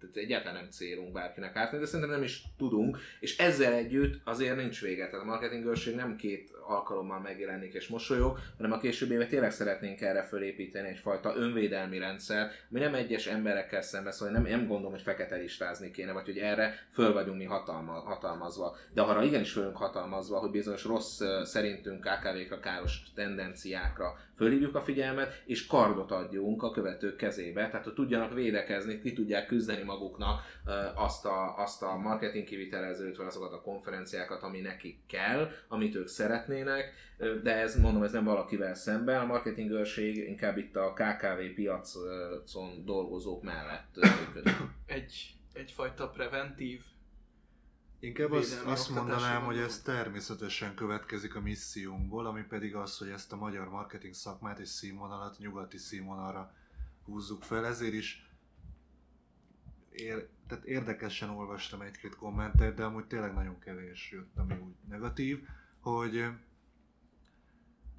[0.00, 4.56] tehát egyáltalán nem célunk bárkinek ártani, de szerintem nem is tudunk, és ezzel együtt azért
[4.56, 5.08] nincs vége.
[5.08, 10.00] Tehát a marketingőrség nem két alkalommal megjelenik és mosolyog, hanem a későbbi évben tényleg szeretnénk
[10.00, 15.02] erre fölépíteni egyfajta önvédelmi rendszer, ami nem egyes emberekkel szembe szól, nem, nem gondolom, hogy
[15.02, 18.76] fekete listázni kéne, vagy hogy erre föl vagyunk mi hatalma, hatalmazva.
[18.92, 25.42] De arra igenis fölünk hatalmazva, hogy bizonyos rossz szerintünk KKV-kra káros tendenciákra fölhívjuk a figyelmet,
[25.46, 30.40] és kardot adjunk a követők kezébe, tehát hogy tudjanak védekezni, ki tudják küzdeni maguknak
[30.94, 36.06] azt a, azt a marketing kivitelezőt, vagy azokat a konferenciákat, ami nekik kell, amit ők
[36.06, 36.59] szeretnének,
[37.16, 42.84] Ö, de ez mondom, ez nem valakivel szemben, a marketingőrség inkább itt a KKV piacon
[42.84, 44.56] dolgozók mellett működik.
[44.86, 46.82] Egy, egyfajta preventív
[48.02, 53.32] Inkább azt, azt mondanám, hogy ez természetesen következik a missziónkból, ami pedig az, hogy ezt
[53.32, 56.54] a magyar marketing szakmát és színvonalat nyugati színvonalra
[57.04, 58.30] húzzuk fel, ezért is
[59.90, 65.46] ér, tehát érdekesen olvastam egy-két kommentet, de amúgy tényleg nagyon kevés jött, ami úgy negatív,
[65.80, 66.24] hogy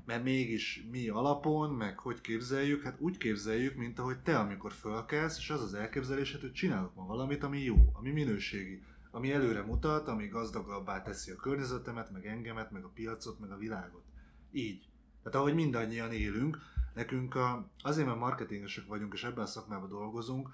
[0.05, 5.37] mert mégis mi alapon, meg hogy képzeljük, hát úgy képzeljük, mint ahogy te, amikor fölkelsz,
[5.37, 10.07] és az az elképzelésed, hogy csinálok ma valamit, ami jó, ami minőségi, ami előre mutat,
[10.07, 14.03] ami gazdagabbá teszi a környezetemet, meg engemet, meg a piacot, meg a világot.
[14.51, 14.87] Így.
[15.23, 16.57] Tehát ahogy mindannyian élünk,
[16.93, 20.49] nekünk a, azért, mert marketingesek vagyunk, és ebben a szakmában dolgozunk,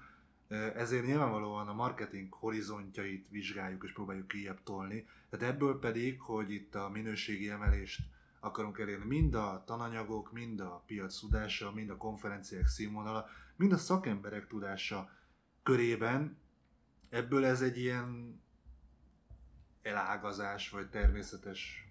[0.74, 5.06] ezért nyilvánvalóan a marketing horizontjait vizsgáljuk és próbáljuk kijebb tolni.
[5.30, 8.00] Tehát ebből pedig, hogy itt a minőségi emelést
[8.40, 13.76] akarunk elérni, mind a tananyagok, mind a piac tudása, mind a konferenciák színvonala, mind a
[13.76, 15.10] szakemberek tudása
[15.62, 16.38] körében,
[17.08, 18.40] ebből ez egy ilyen
[19.82, 21.88] elágazás, vagy természetes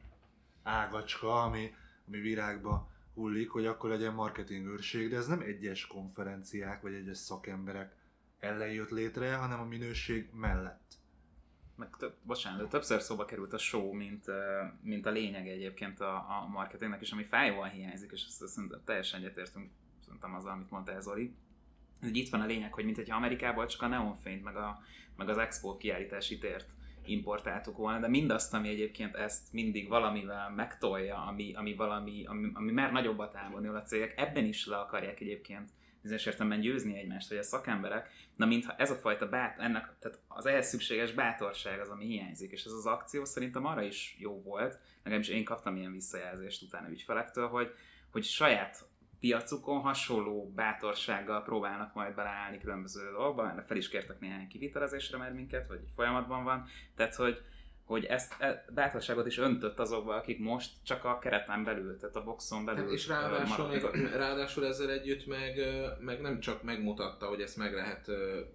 [0.64, 1.74] ágacska, ami,
[2.08, 7.18] ami virágba hullik, hogy akkor legyen marketing őrség, de ez nem egyes konferenciák, vagy egyes
[7.18, 7.96] szakemberek
[8.40, 10.97] ellen jött létre, hanem a minőség mellett.
[11.78, 14.26] Meg több, bocsánat, de többször szóba került a show, mint,
[14.82, 19.20] mint a lényeg egyébként a, a marketingnek, és ami fájóan hiányzik, és ezt, szerintem teljesen
[19.20, 19.72] egyetértünk
[20.04, 21.36] szerintem azzal, amit mondta Zoli,
[22.02, 24.80] hogy itt van a lényeg, hogy mintha Amerikából csak a neonfényt, meg, a,
[25.16, 26.70] meg az expo kiállítási tért
[27.06, 32.72] importáltuk volna, de mindazt, ami egyébként ezt mindig valamivel megtolja, ami, ami valami, ami, ami
[32.72, 35.70] már nagyobbat támadni a cégek, ebben is le akarják egyébként
[36.08, 40.20] bizonyos értelemben győzni egymást, vagy a szakemberek, na mintha ez a fajta bát, ennek, tehát
[40.28, 44.42] az ehhez szükséges bátorság az, ami hiányzik, és ez az akció szerintem arra is jó
[44.42, 47.74] volt, legalábbis én kaptam ilyen visszajelzést utána ügyfelektől, hogy,
[48.12, 48.86] hogy saját
[49.20, 55.34] piacukon hasonló bátorsággal próbálnak majd beleállni különböző dolgokba, mert fel is kértek néhány kivitelezésre már
[55.34, 57.42] minket, vagy folyamatban van, tehát hogy,
[57.88, 62.24] hogy ezt e, bátorságot is öntött azokba, akik most csak a kereten belül, tehát a
[62.24, 63.82] boxon belül Hát és ráadásul, még,
[64.24, 65.60] ráadásul ezzel együtt meg,
[66.00, 68.12] meg nem csak megmutatta, hogy ezt meg lehet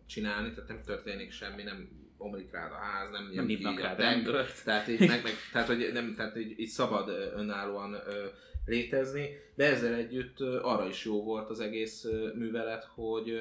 [0.07, 3.79] csinálni, tehát nem történik semmi, nem omlik rád a ház, nem, jön nem ki hívnak
[3.79, 4.65] a rá tank, rendőrt.
[4.65, 7.97] Tehát így, meg, meg, tehát, hogy nem, tehát így, így szabad önállóan
[8.65, 12.05] létezni, de ezzel együtt arra is jó volt az egész
[12.35, 13.33] művelet, hogy,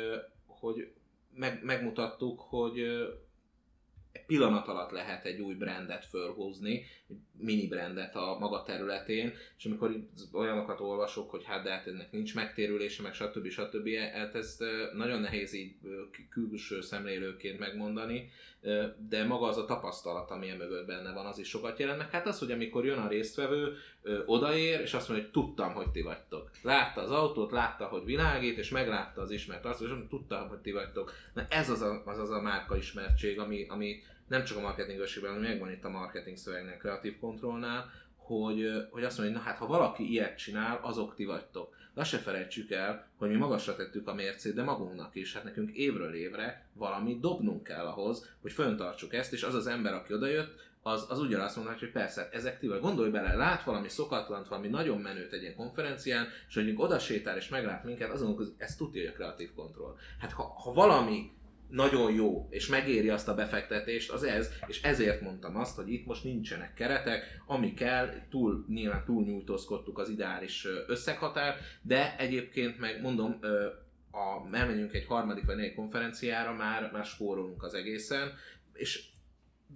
[0.46, 0.92] hogy
[1.36, 2.86] meg, megmutattuk, hogy
[4.28, 10.08] pillanat alatt lehet egy új brandet fölhúzni, egy mini brandet a maga területén, és amikor
[10.32, 13.50] olyanokat olvasok, hogy hát de hát ennek nincs megtérülése, meg stb.
[13.50, 13.90] stb.
[14.14, 15.76] Hát ezt nagyon nehéz így
[16.30, 18.30] külső szemlélőként megmondani,
[19.10, 21.98] de maga az a tapasztalat, ami mögött benne van, az is sokat jelent.
[21.98, 23.74] Meg hát az, hogy amikor jön a résztvevő,
[24.26, 26.50] odaér, és azt mondja, hogy tudtam, hogy ti vagytok.
[26.62, 30.60] Látta az autót, látta, hogy világít, és meglátta az ismert és azt mondja, tudtam, hogy
[30.60, 31.14] ti vagytok.
[31.34, 35.02] Na ez az a, az, az a márka ismertség, ami, ami nem csak a marketing
[35.22, 39.60] hanem megvan itt a marketing szövegnél, kreatív kontrollnál, hogy, hogy azt mondja, hogy na hát
[39.60, 41.76] ha valaki ilyet csinál, azok ti vagytok.
[41.94, 45.34] De azt se felejtsük el, hogy mi magasra tettük a mércét, de magunknak is.
[45.34, 49.94] Hát nekünk évről évre valamit dobnunk kell ahhoz, hogy föntartsuk ezt, és az az ember,
[49.94, 52.68] aki odajött, az, az ugyanazt mondhatja, hogy persze, ezek ti.
[52.68, 57.38] Gondolj bele, lát valami szokatlant, valami nagyon menőt egy ilyen konferencián, és hogy oda sétál
[57.38, 59.96] és meglát minket, azon, hogy ez tudja, hogy a kreatív kontroll.
[60.20, 61.32] Hát ha, ha valami
[61.72, 66.06] nagyon jó, és megéri azt a befektetést, az ez, és ezért mondtam azt, hogy itt
[66.06, 73.02] most nincsenek keretek, ami kell, túl, nyilván túl nyújtózkodtuk az ideális összeghatár, de egyébként meg
[73.02, 73.40] mondom,
[74.12, 78.32] a, elmegyünk egy harmadik vagy negyedik konferenciára, már, már spórolunk az egészen,
[78.74, 79.10] és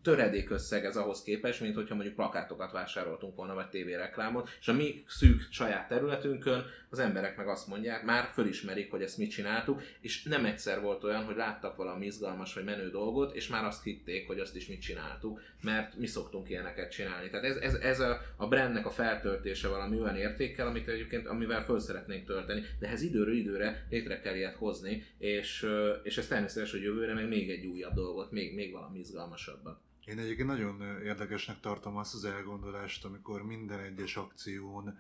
[0.01, 4.73] töredék összeg ez ahhoz képest, mint hogyha mondjuk plakátokat vásároltunk volna, vagy tévéreklámot, és a
[4.73, 9.81] mi szűk saját területünkön az emberek meg azt mondják, már fölismerik, hogy ezt mit csináltuk,
[10.01, 13.83] és nem egyszer volt olyan, hogy láttak valami izgalmas vagy menő dolgot, és már azt
[13.83, 17.29] hitték, hogy azt is mit csináltuk, mert mi szoktunk ilyeneket csinálni.
[17.29, 21.63] Tehát ez, ez, ez a, a brandnek a feltöltése valami olyan értékkel, amit egyébként, amivel
[21.63, 25.67] föl szeretnénk tölteni, de ez időről időre létre kell ilyet hozni, és,
[26.03, 29.84] és ez természetes, hogy jövőre meg még egy újabb dolgot, még, még valami izgalmasabbat.
[30.05, 34.99] Én egyébként nagyon érdekesnek tartom azt az elgondolást, amikor minden egyes akción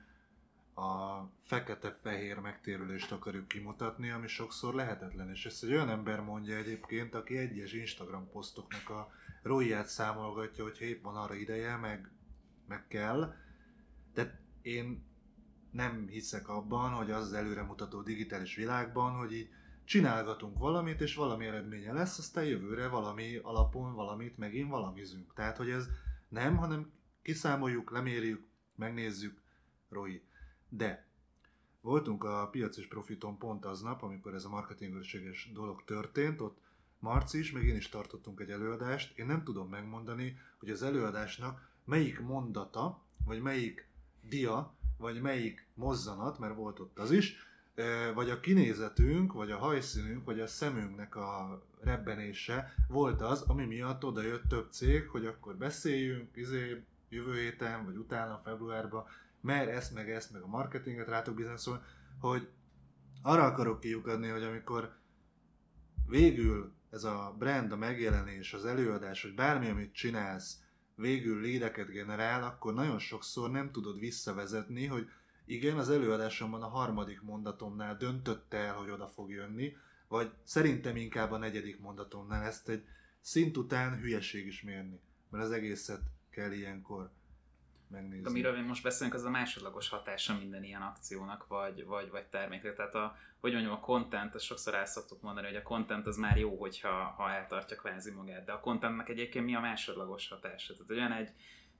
[0.75, 5.29] a fekete-fehér megtérülést akarjuk kimutatni, ami sokszor lehetetlen.
[5.29, 10.77] És ezt egy olyan ember mondja egyébként, aki egyes Instagram posztoknak a rojját számolgatja, hogy
[10.79, 12.11] épp van arra ideje, meg,
[12.67, 13.33] meg kell.
[14.13, 15.03] De én
[15.71, 19.49] nem hiszek abban, hogy az előremutató digitális világban, hogy így
[19.85, 25.33] csinálgatunk valamit, és valami eredménye lesz, aztán jövőre valami alapon valamit megint valamizünk.
[25.33, 25.89] Tehát, hogy ez
[26.27, 29.41] nem, hanem kiszámoljuk, lemérjük, megnézzük,
[29.89, 30.21] Roy.
[30.69, 31.07] De
[31.81, 36.63] voltunk a piac és profiton pont aznap, amikor ez a marketingőrséges dolog történt, ott
[36.99, 41.69] Marci is, meg én is tartottunk egy előadást, én nem tudom megmondani, hogy az előadásnak
[41.83, 43.89] melyik mondata, vagy melyik
[44.21, 47.35] dia, vagy melyik mozzanat, mert volt ott az is,
[48.13, 54.03] vagy a kinézetünk, vagy a hajszínünk, vagy a szemünknek a rebbenése volt az, ami miatt
[54.03, 59.05] oda jött több cég, hogy akkor beszéljünk, izé, jövő héten, vagy utána, februárban,
[59.41, 61.83] mert ezt, meg ezt, meg a marketinget rátok bizonyszol,
[62.19, 62.47] hogy
[63.21, 64.95] arra akarok kiukadni, hogy amikor
[66.07, 70.59] végül ez a brand, a megjelenés, az előadás, vagy bármi, amit csinálsz,
[70.95, 75.09] végül lédeket generál, akkor nagyon sokszor nem tudod visszavezetni, hogy
[75.45, 79.75] igen, az előadásomban a harmadik mondatomnál döntött el, hogy oda fog jönni,
[80.07, 82.85] vagy szerintem inkább a negyedik mondatomnál ezt egy
[83.21, 87.11] szint után hülyeség is mérni, mert az egészet kell ilyenkor
[87.87, 88.27] megnézni.
[88.27, 92.75] Amiről mi most beszélünk, az a másodlagos hatása minden ilyen akciónak, vagy, vagy, vagy terméknek.
[92.75, 96.17] Tehát a, hogy mondjam, a content, ezt sokszor el szoktuk mondani, hogy a content az
[96.17, 100.73] már jó, hogyha ha eltartja kvázi magát, de a contentnek egyébként mi a másodlagos hatása?
[100.73, 101.31] Tehát olyan egy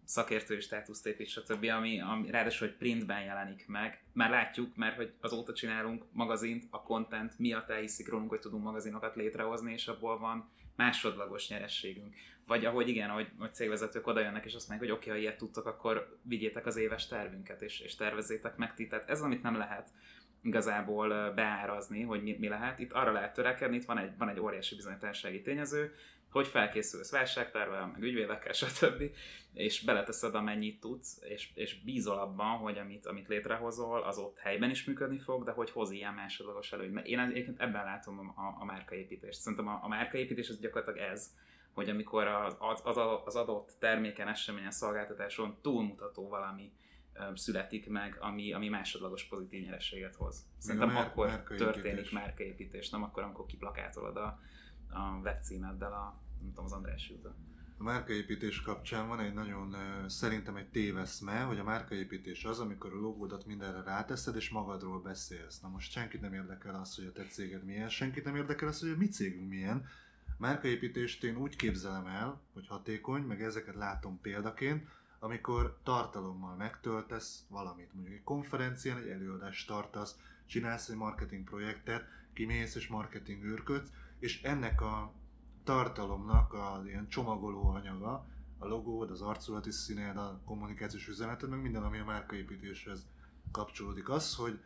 [0.06, 4.04] szakértői státuszt épít, stb., ami, ami ráadásul, hogy printben jelenik meg.
[4.14, 9.16] Már látjuk, mert hogy azóta csinálunk magazint, a content miatt elhiszik rólunk, hogy tudunk magazinokat
[9.16, 12.16] létrehozni, és abból van másodlagos nyerességünk.
[12.48, 15.28] Vagy ahogy igen, ahogy, hogy cégvezetők oda jönnek, és azt mondják, hogy oké, okay, ha
[15.28, 18.88] ilyet tudtok, akkor vigyétek az éves tervünket, és, és tervezzétek meg ti.
[18.88, 19.90] Tehát ez, amit nem lehet
[20.42, 22.80] igazából beárazni, hogy mi, mi lehet.
[22.80, 25.94] Itt arra lehet törekedni, itt van egy, van egy óriási bizonytalansági tényező,
[26.36, 29.04] hogy felkészülsz válságtervel, meg ügyvédekkel, stb.
[29.54, 34.70] és beleteszed amennyit tudsz, és, és bízol abban, hogy amit, amit létrehozol, az ott helyben
[34.70, 36.92] is működni fog, de hogy hoz ilyen másodlagos előny.
[36.92, 39.40] Mert én egyébként ebben látom a, a márkaépítést.
[39.40, 41.34] Szerintem a, a márkaépítés az gyakorlatilag ez,
[41.74, 46.72] hogy amikor az, az, az adott terméken, eseményen, szolgáltatáson túlmutató valami
[47.34, 50.46] születik meg, ami, ami másodlagos pozitív nyerességet hoz.
[50.58, 51.74] Szerintem már, akkor márkaépítés.
[51.74, 54.40] történik márkaépítés, nem akkor, amikor kiplakátolod a,
[54.90, 57.36] a webcímeddel a, nem tudom, az András Júta.
[57.78, 59.76] A márkaépítés kapcsán van egy nagyon,
[60.08, 65.60] szerintem egy téveszme, hogy a márkaépítés az, amikor a logódat mindenre ráteszed, és magadról beszélsz.
[65.60, 68.80] Na most senkit nem érdekel az, hogy a te céged milyen, senkit nem érdekel az,
[68.80, 69.86] hogy a mi cégünk milyen.
[70.38, 74.88] Márkaépítést én úgy képzelem el, hogy hatékony, meg ezeket látom példaként,
[75.20, 80.16] amikor tartalommal megtöltesz valamit, mondjuk egy konferencián egy előadást tartasz,
[80.46, 85.14] csinálsz egy marketing projektet, kimész és marketing űrködsz, és ennek a
[85.66, 88.26] tartalomnak az ilyen csomagoló anyaga,
[88.58, 93.06] a logód, az arculati színed, a kommunikációs üzeneted, meg minden, ami a márkaépítéshez
[93.52, 94.10] kapcsolódik.
[94.10, 94.60] Az, hogy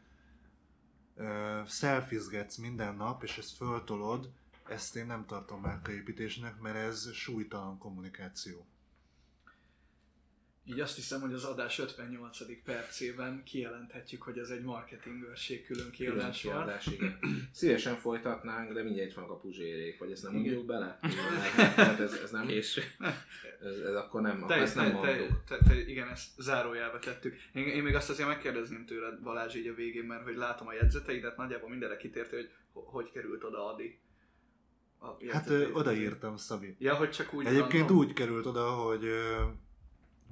[1.16, 4.32] uh, szelfizgetsz minden nap, és ezt föltolod,
[4.68, 8.66] ezt én nem tartom márkaépítésnek, mert ez súlytalan kommunikáció.
[10.66, 12.64] Így azt hiszem, hogy az adás 58.
[12.64, 16.72] percében kijelenthetjük, hogy ez egy marketingőrség külön kiadás volt.
[17.51, 20.99] Szívesen folytatnánk, de mindjárt van a puzsérék, vagy ezt nem mondjuk bele?
[21.76, 22.47] Hát ez, ez nem...
[22.47, 22.82] Késő.
[23.62, 25.43] Ez, ez akkor nem, te, ezt nem te, mondjuk.
[25.47, 27.36] Te, te, igen, ezt zárójelbe tettük.
[27.53, 30.74] Én, én még azt azért megkérdezném tőled, Balázs, így a végén, mert hogy látom a
[30.74, 33.99] jegyzeteidet, nagyjából mindenre kitérte, hogy hogy került oda Adi.
[35.30, 36.76] Hát ö, odaírtam, Szabi.
[36.80, 39.03] Ja, hogy csak úgy Egyébként van, úgy került oda, hogy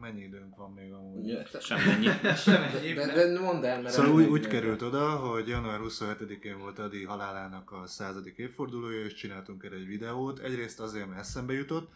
[0.02, 1.28] Mennyi időnk van még amúgy?
[1.28, 2.08] Ja, Semmennyi.
[2.46, 2.94] Semmennyi.
[2.94, 3.94] De, de mondd el, mert...
[3.94, 9.14] Szóval úgy, úgy került oda, hogy január 27-én volt Adi halálának a századik évfordulója, és
[9.14, 10.40] csináltunk erre egy videót.
[10.40, 11.90] Egyrészt azért, mert eszembe jutott,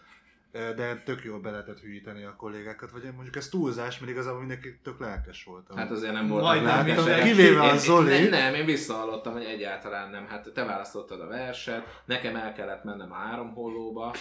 [0.52, 4.80] de tök jól be lehetett hűíteni a kollégákat, vagy mondjuk ez túlzás, mert igazából mindenki
[4.84, 5.68] tök lelkes volt.
[5.76, 7.24] Hát azért nem volt Majd nem lelkes.
[7.24, 8.10] Kivéve a Zoli.
[8.10, 10.26] Nem, nem, én visszahallottam, hogy egyáltalán nem.
[10.28, 14.14] Hát te választottad a verset, nekem el kellett mennem a három hollóba.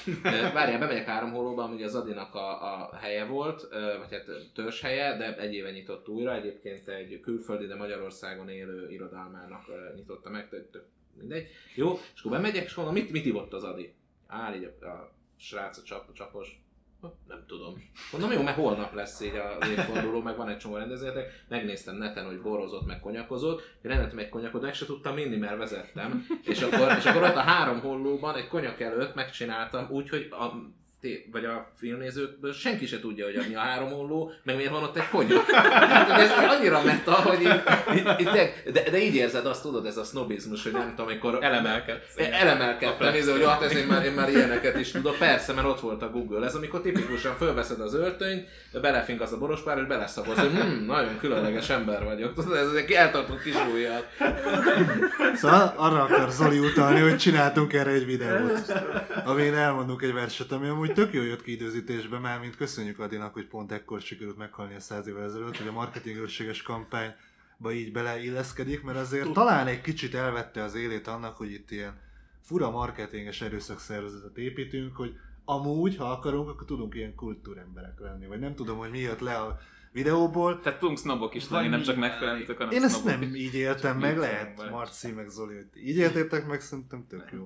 [0.55, 5.16] Várjál, bemegyek három hollóba, ami az Adinak a, a helye volt, vagy hát törzs helye,
[5.16, 6.35] de egy éve nyitott újra.
[6.35, 9.62] Egyébként egy külföldi, de Magyarországon élő irodalmának
[9.95, 10.85] nyitotta meg, tök
[11.18, 11.49] mindegy.
[11.74, 13.95] Jó, és akkor bemegyek, és mondom, mit, mit ivott az Adi?
[14.26, 16.61] Áll így a, a srác a csap, csapos,
[17.28, 17.91] nem tudom.
[18.12, 21.45] Mondom, jó, mert holnap lesz így a évforduló, meg van egy csomó rendezvényetek.
[21.49, 23.62] Megnéztem neten, hogy borozott, meg konyakozott.
[23.82, 26.26] Rendeltem egy konyakot, meg se tudtam minni, mert vezettem.
[26.43, 30.53] És akkor, és akkor ott a három hollóban egy konyak előtt megcsináltam úgy, hogy a
[31.32, 34.96] vagy a filmnézőkből senki se tudja, hogy mi a három olló, meg miért van ott
[34.96, 35.51] egy konyak.
[35.90, 37.62] Hát, ez annyira meta, hogy így,
[37.94, 38.28] így, így
[38.72, 41.38] de, de, így érzed azt, tudod, ez a sznobizmus, hogy nem tudom, amikor...
[41.40, 42.14] Elemelkedsz.
[42.16, 45.16] Elemelkedtem, néző, hogy hát ezért már, én már ilyeneket is tudok.
[45.18, 46.46] Persze, mert ott volt a Google.
[46.46, 48.48] Ez amikor tipikusan fölveszed az öltönyt,
[48.80, 52.34] belefink az a borospár, és beleszagolsz, hogy hm, nagyon különleges ember vagyok.
[52.34, 54.07] Tudod, ez egy eltartott kis ujjat.
[55.34, 58.72] Szóval arra akar Zoli utalni, hogy csináltunk erre egy videót,
[59.24, 63.32] amin elmondunk egy verset, ami amúgy tök jó jött ki időzítésbe, már mint köszönjük Adinak,
[63.32, 67.93] hogy pont ekkor sikerült meghalni a száz évvel ezelőtt, hogy a marketing őrséges kampányba így
[67.93, 71.99] beleilleszkedik, mert azért talán egy kicsit elvette az élét annak, hogy itt ilyen
[72.41, 75.14] fura marketinges erőszakszervezetet építünk, hogy
[75.45, 78.26] amúgy, ha akarunk, akkor tudunk ilyen kultúremberek lenni.
[78.26, 79.59] Vagy nem tudom, hogy mi jött le a
[79.93, 80.61] videóból.
[80.61, 84.18] Tehát tudunk sznobok is lenni, nem csak megfelelőtök, hanem Én ezt nem így éltem meg,
[84.18, 84.70] lehet.
[84.70, 87.45] Marci meg Zoli, hogy így éltétek meg, szerintem tök jó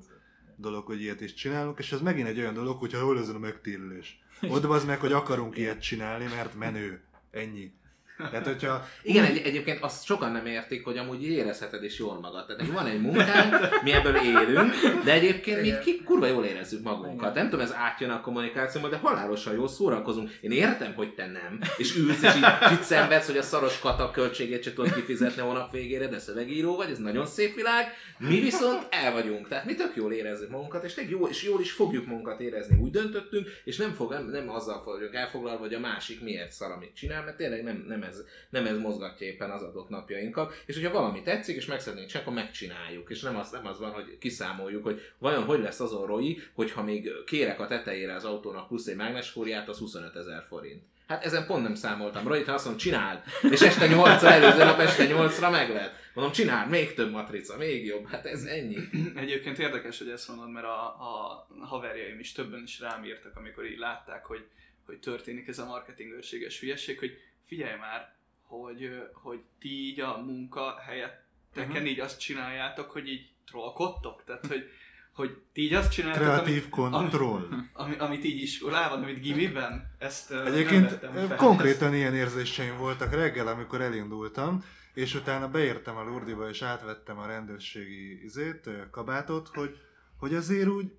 [0.64, 3.38] dolog, hogy ilyet is csinálunk, és ez megint egy olyan dolog, hogyha hol ezen a
[3.38, 4.18] megtérülés.
[4.48, 7.02] Ott az meg, hogy akarunk ilyet csinálni, mert menő.
[7.30, 7.72] Ennyi.
[8.16, 12.46] Tehát, hogyha Igen, egy, egyébként azt sokan nem értik, hogy amúgy érezheted is jól magad.
[12.46, 17.34] Tehát van egy munkánk, mi ebből élünk, de egyébként mi ki, kurva jól érezzük magunkat.
[17.34, 20.30] Nem tudom, ez átjön a kommunikációban, de halálosan jól szórakozunk.
[20.40, 21.58] Én értem, hogy te nem.
[21.76, 25.42] És ülsz, és így, és így szenvedsz, hogy a szaros kata költségét se tudod kifizetni
[25.42, 27.86] a hónap végére, de szövegíró vagy, ez nagyon szép világ.
[28.18, 29.48] Mi viszont el vagyunk.
[29.48, 32.76] Tehát mi tök jól érezzük magunkat, és, tök jó, és jól is fogjuk magunkat érezni.
[32.76, 36.70] Úgy döntöttünk, és nem, fog, nem, nem azzal vagyunk elfoglalva, hogy a másik miért szar,
[36.70, 40.62] amit csinál, mert tényleg nem, nem, ez, nem ez mozgatja éppen az adott napjainkat.
[40.66, 43.10] És hogyha valami tetszik, és meg szeretnénk csinálni, akkor megcsináljuk.
[43.10, 46.82] És nem az, nem az van, hogy kiszámoljuk, hogy vajon hogy lesz azon Roy, hogyha
[46.82, 50.82] még kérek a tetejére az autónak plusz egy mágnesfóriát, az 25 ezer forint.
[51.06, 52.28] Hát ezen pont nem számoltam.
[52.28, 55.92] Roy, ha azt mondom, csináld, és este 8 előző nap este 8-ra meg lehet.
[56.14, 58.08] Mondom, csináld, még több matrica, még jobb.
[58.08, 58.76] Hát ez ennyi.
[59.16, 63.64] Egyébként érdekes, hogy ezt mondod, mert a, a haverjaim is többen is rám írtak, amikor
[63.64, 64.44] így látták, hogy,
[64.86, 70.78] hogy történik ez a marketingőrséges hülyeség, hogy figyelj már, hogy, hogy ti így a munka
[70.86, 71.86] helyetteken Mhm.
[71.86, 74.22] így azt csináljátok, hogy így trollkodtok?
[74.24, 74.70] Tehát, hogy,
[75.12, 77.48] hogy ti így azt csináljátok, kreatív amit, kontroll.
[77.72, 80.98] ami, amit így iskolában, amit gimiben, ezt Egyébként
[81.36, 84.64] konkrétan ilyen érzéseim voltak reggel, amikor elindultam,
[84.94, 89.78] és utána beértem a Lurdiba, és átvettem a rendőrségi izét, kabátot, hogy,
[90.16, 90.92] hogy azért úgy,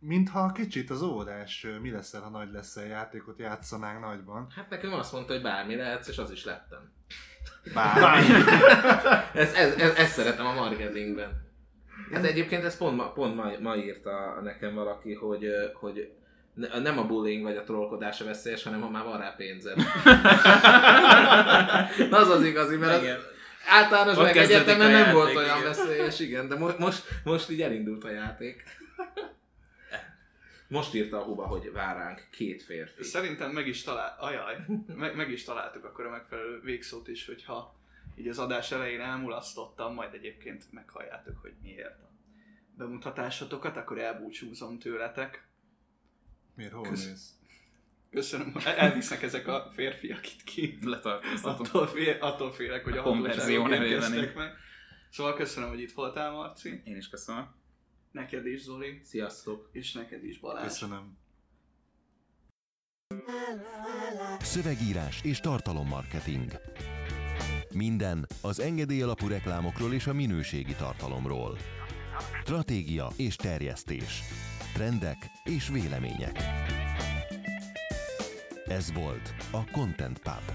[0.00, 4.46] mintha kicsit az óvodás ö, mi leszel, ha nagy leszel játékot játszanánk nagyban.
[4.56, 6.92] Hát nekem azt mondta, hogy bármi lehetsz, és az is lettem.
[7.74, 8.22] Bár.
[9.34, 11.48] Ez, ez, ez, ezt szeretem a marketingben.
[12.12, 16.12] Hát egyébként ezt pont ma, pont ma, ma írta nekem valaki, hogy, hogy
[16.54, 19.76] ne- nem a bullying vagy a trollkodás a veszélyes, hanem ha már van rá pénzed.
[22.10, 23.18] Na, az az igazi, mert az, Igen.
[23.68, 25.68] általános Ott meg egyetemen nem játék, volt olyan igen.
[25.68, 28.62] veszélyes, igen, de mo- most, most így elindult a játék.
[30.70, 33.02] Most írta a Huba, hogy vár ránk két férfi.
[33.02, 34.56] Szerintem meg is talál, ajaj,
[34.86, 37.74] meg, meg is találtuk akkor a megfelelő végszót is, hogyha
[38.14, 42.10] így az adás elején elmulasztottam, majd egyébként meghalljátok, hogy miért a
[42.76, 45.48] bemutatásotokat, akkor elbúcsúzom tőletek.
[46.54, 47.34] Miért, hol Kösz- mész?
[48.10, 50.78] Köszönöm, el- elvisznek ezek a férfiak itt ki.
[50.82, 51.66] Letartóztatom.
[51.66, 54.32] Attól, fél, attól félek, hogy a, A konverzió én.
[54.34, 54.52] meg.
[55.10, 56.80] Szóval köszönöm, hogy itt voltál, Marci.
[56.84, 57.58] Én is köszönöm.
[58.10, 59.00] Neked is, Zoli.
[59.04, 59.68] Sziasztok!
[59.72, 60.64] És neked is, Balázs.
[60.64, 61.18] Köszönöm.
[64.40, 66.50] Szövegírás és tartalommarketing.
[67.74, 71.58] Minden az engedély alapú reklámokról és a minőségi tartalomról.
[72.42, 74.22] Stratégia és terjesztés.
[74.74, 76.36] Trendek és vélemények.
[78.66, 80.52] Ez volt a Content Pub.